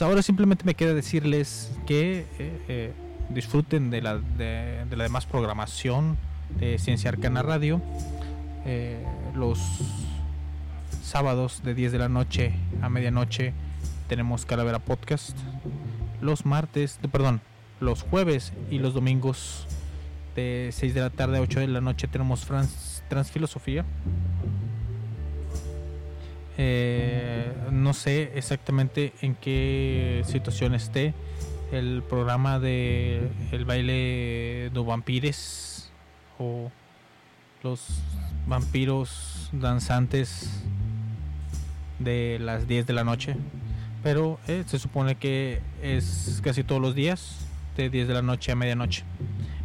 Ahora 0.00 0.22
simplemente 0.22 0.64
me 0.64 0.74
queda 0.74 0.94
decirles 0.94 1.72
que 1.86 2.24
eh, 2.38 2.62
eh, 2.68 2.92
disfruten 3.30 3.90
de 3.90 4.00
la, 4.00 4.18
de, 4.18 4.84
de 4.88 4.96
la 4.96 5.04
demás 5.04 5.26
programación 5.26 6.16
de 6.60 6.78
Ciencia 6.78 7.10
Arcana 7.10 7.42
Radio. 7.42 7.80
Eh, 8.64 9.04
los 9.34 9.58
sábados 11.02 11.62
de 11.64 11.74
10 11.74 11.92
de 11.92 11.98
la 11.98 12.08
noche 12.08 12.52
a 12.82 12.88
medianoche 12.88 13.52
tenemos 14.08 14.46
Calavera 14.46 14.78
Podcast. 14.78 15.36
Los 16.20 16.46
martes, 16.46 16.98
perdón, 17.10 17.40
los 17.80 18.02
jueves 18.02 18.52
y 18.70 18.78
los 18.78 18.94
domingos 18.94 19.66
de 20.34 20.70
6 20.72 20.94
de 20.94 21.00
la 21.00 21.10
tarde 21.10 21.38
a 21.38 21.40
8 21.40 21.60
de 21.60 21.68
la 21.68 21.80
noche 21.80 22.08
tenemos 22.08 22.42
Trans, 22.42 23.02
Transfilosofía. 23.08 23.84
Eh, 26.60 27.52
no 27.70 27.94
sé 27.94 28.32
exactamente 28.34 29.12
en 29.22 29.36
qué 29.36 30.22
situación 30.26 30.74
esté 30.74 31.14
el 31.70 32.02
programa 32.02 32.58
de 32.58 33.30
el 33.52 33.64
baile 33.64 34.70
de 34.74 34.80
vampires 34.84 35.92
o 36.38 36.72
los 37.62 37.86
vampiros 38.48 39.50
danzantes 39.52 40.50
de 42.00 42.38
las 42.40 42.66
10 42.66 42.86
de 42.86 42.92
la 42.92 43.04
noche. 43.04 43.36
Pero 44.02 44.40
eh, 44.48 44.64
se 44.66 44.80
supone 44.80 45.16
que 45.16 45.60
es 45.80 46.40
casi 46.42 46.64
todos 46.64 46.80
los 46.80 46.94
días 46.94 47.36
de 47.76 47.90
10 47.90 48.08
de 48.08 48.14
la 48.14 48.22
noche 48.22 48.50
a 48.50 48.56
medianoche. 48.56 49.04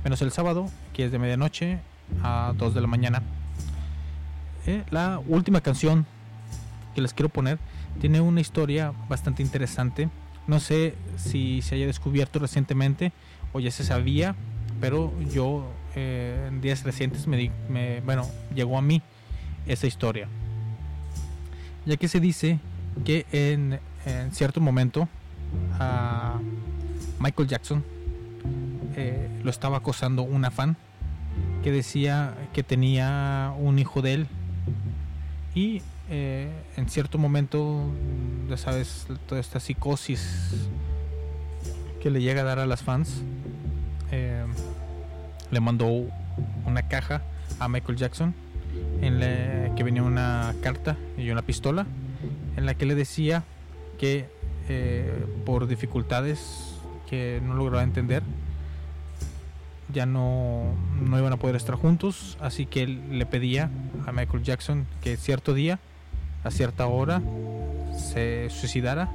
Menos 0.04 0.22
el 0.22 0.32
sábado 0.32 0.70
que 0.94 1.06
es 1.06 1.12
de 1.12 1.18
medianoche 1.20 1.80
a 2.22 2.54
2 2.56 2.74
de 2.76 2.82
la 2.82 2.88
mañana. 2.88 3.24
Eh, 4.66 4.84
la 4.92 5.20
última 5.28 5.62
canción 5.62 6.06
que 6.94 7.02
les 7.02 7.14
quiero 7.14 7.30
poner 7.30 7.60
tiene 8.00 8.22
una 8.22 8.42
historia 8.42 8.94
bastante 9.10 9.42
interesante. 9.44 10.10
No 10.48 10.60
sé 10.60 10.96
si 11.18 11.62
se 11.62 11.76
haya 11.76 11.86
descubierto 11.88 12.40
recientemente 12.40 13.12
o 13.54 13.60
ya 13.60 13.72
se 13.72 13.84
sabía 13.84 14.36
pero 14.82 15.14
yo 15.34 15.66
eh, 15.96 16.48
en 16.50 16.60
días 16.60 16.84
recientes 16.84 17.28
me, 17.28 17.38
di- 17.38 17.52
me 17.70 18.02
bueno 18.02 18.28
llegó 18.54 18.78
a 18.78 18.82
mí 18.82 19.02
esa 19.66 19.88
historia. 19.88 20.28
Ya 21.86 21.96
que 21.98 22.08
se 22.08 22.20
dice 22.20 22.60
que 23.06 23.26
en, 23.32 23.80
cierto 24.32 24.60
momento 24.60 25.08
a 25.80 26.40
Michael 27.20 27.48
Jackson 27.48 27.84
eh, 28.98 29.30
lo 29.44 29.50
estaba 29.50 29.78
acosando 29.78 30.24
una 30.24 30.52
fan 30.52 30.76
que 31.64 31.72
decía 31.72 32.36
que 32.54 32.64
tenía 32.64 33.54
un 33.58 33.80
hijo 33.80 34.02
de 34.02 34.14
él. 34.16 34.28
Y 35.56 35.82
eh, 36.10 36.52
en 36.76 36.90
cierto 36.90 37.18
momento 37.18 37.90
ya 38.50 38.58
sabes 38.58 39.08
toda 39.26 39.40
esta 39.40 39.60
psicosis 39.60 40.68
que 42.02 42.10
le 42.10 42.22
llega 42.22 42.42
a 42.42 42.44
dar 42.44 42.60
a 42.60 42.66
las 42.66 42.84
fans 42.84 43.22
eh, 44.12 44.44
le 45.50 45.60
mandó 45.62 45.88
una 46.66 46.88
caja 46.90 47.22
a 47.60 47.70
Michael 47.70 47.98
Jackson 47.98 48.34
en 49.02 49.20
la 49.22 49.74
que 49.76 49.84
venía 49.84 50.04
una 50.04 50.54
carta 50.62 50.98
y 51.18 51.30
una 51.30 51.42
pistola 51.42 51.86
en 52.58 52.66
la 52.66 52.74
que 52.74 52.86
le 52.86 52.96
decía 52.96 53.44
que 53.98 54.28
eh, 54.68 55.26
por 55.46 55.68
dificultades 55.68 56.76
que 57.10 57.42
no 57.46 57.54
lograba 57.54 57.84
entender 57.84 58.24
ya 59.94 60.06
no, 60.06 60.76
no 61.02 61.18
iban 61.18 61.32
a 61.32 61.38
poder 61.38 61.56
estar 61.56 61.76
juntos 61.76 62.38
así 62.42 62.66
que 62.66 62.84
él 62.84 63.18
le 63.18 63.26
pedía 63.26 63.70
a 64.06 64.12
Michael 64.12 64.44
Jackson 64.44 64.86
que 65.02 65.16
cierto 65.16 65.54
día 65.54 65.80
a 66.44 66.52
cierta 66.52 66.88
hora 66.88 67.22
se 67.98 68.50
suicidara 68.50 69.10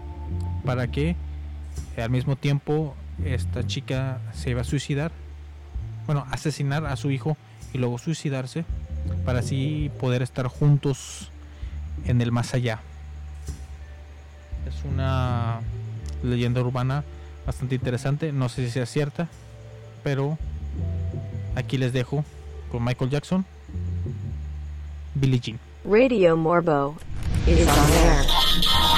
para 0.65 0.89
que 0.89 1.17
al 1.97 2.11
mismo 2.11 2.37
tiempo 2.37 2.95
esta 3.25 3.67
chica 3.67 4.21
se 4.33 4.51
iba 4.51 4.61
a 4.61 4.65
suicidar 4.65 5.11
bueno 6.07 6.27
asesinar 6.31 6.87
a 6.87 6.97
su 6.97 7.11
hijo 7.11 7.37
y 7.73 7.79
luego 7.79 7.99
suicidarse 7.99 8.65
para 9.25 9.41
así 9.41 9.91
poder 10.01 10.23
estar 10.23 10.47
juntos 10.47 11.31
en 12.05 12.21
el 12.21 12.33
más 12.33 12.55
allá. 12.55 12.81
Es 14.67 14.85
una 14.85 15.61
leyenda 16.23 16.61
urbana 16.61 17.05
bastante 17.47 17.75
interesante 17.75 18.33
no 18.33 18.49
sé 18.49 18.65
si 18.67 18.71
sea 18.71 18.87
cierta 18.87 19.29
pero 20.03 20.39
aquí 21.55 21.79
les 21.79 21.93
dejo 21.93 22.25
con 22.71 22.85
Michael 22.85 23.11
Jackson 23.11 23.45
Billie 25.15 25.41
Jean. 25.41 25.59
Radio 25.85 26.37
Morbo 26.37 26.97
is 27.53 27.69
on 27.69 27.91
air. 27.93 28.98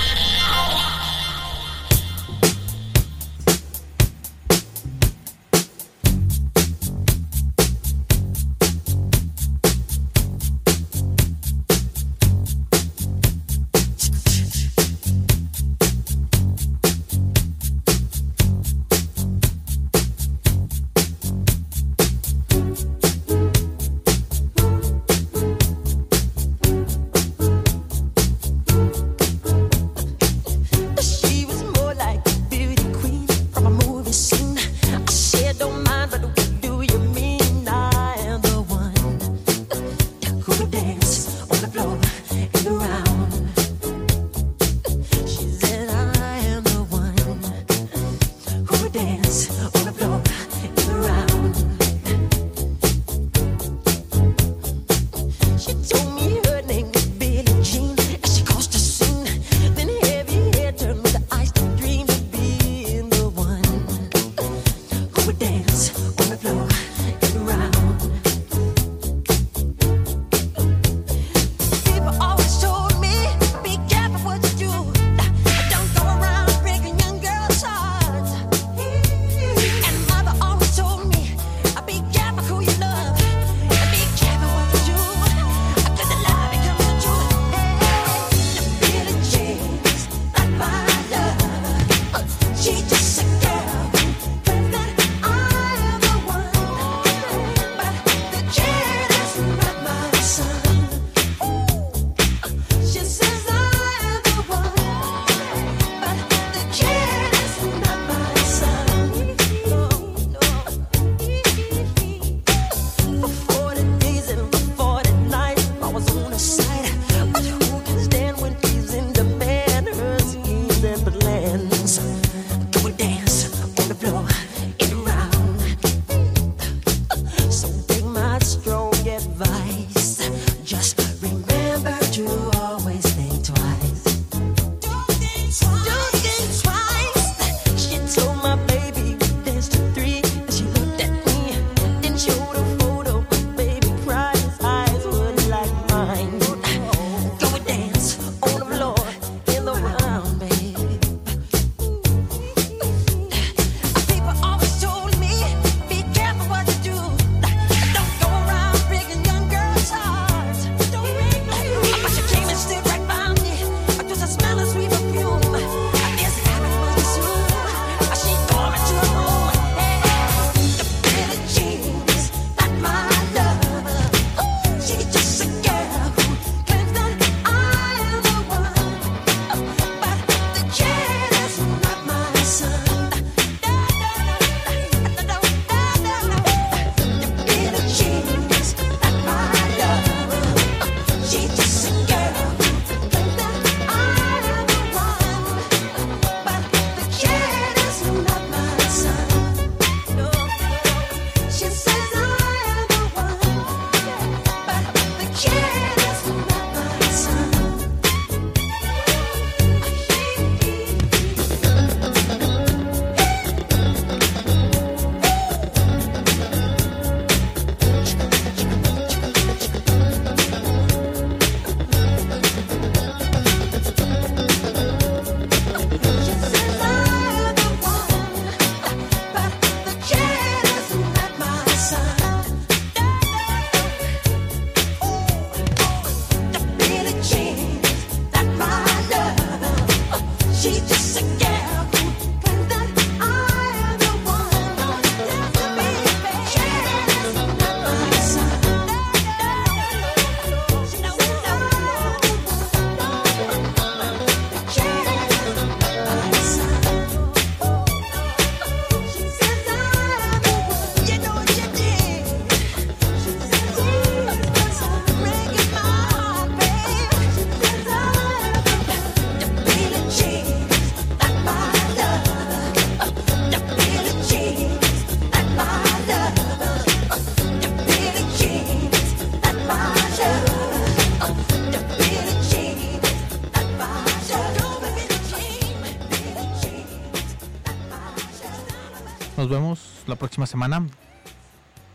Próxima 290.41 290.46
semana. 290.46 290.87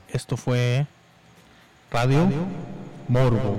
Esto 0.09 0.37
fue 0.37 0.85
Radio 1.91 2.27
Morbo. 3.07 3.57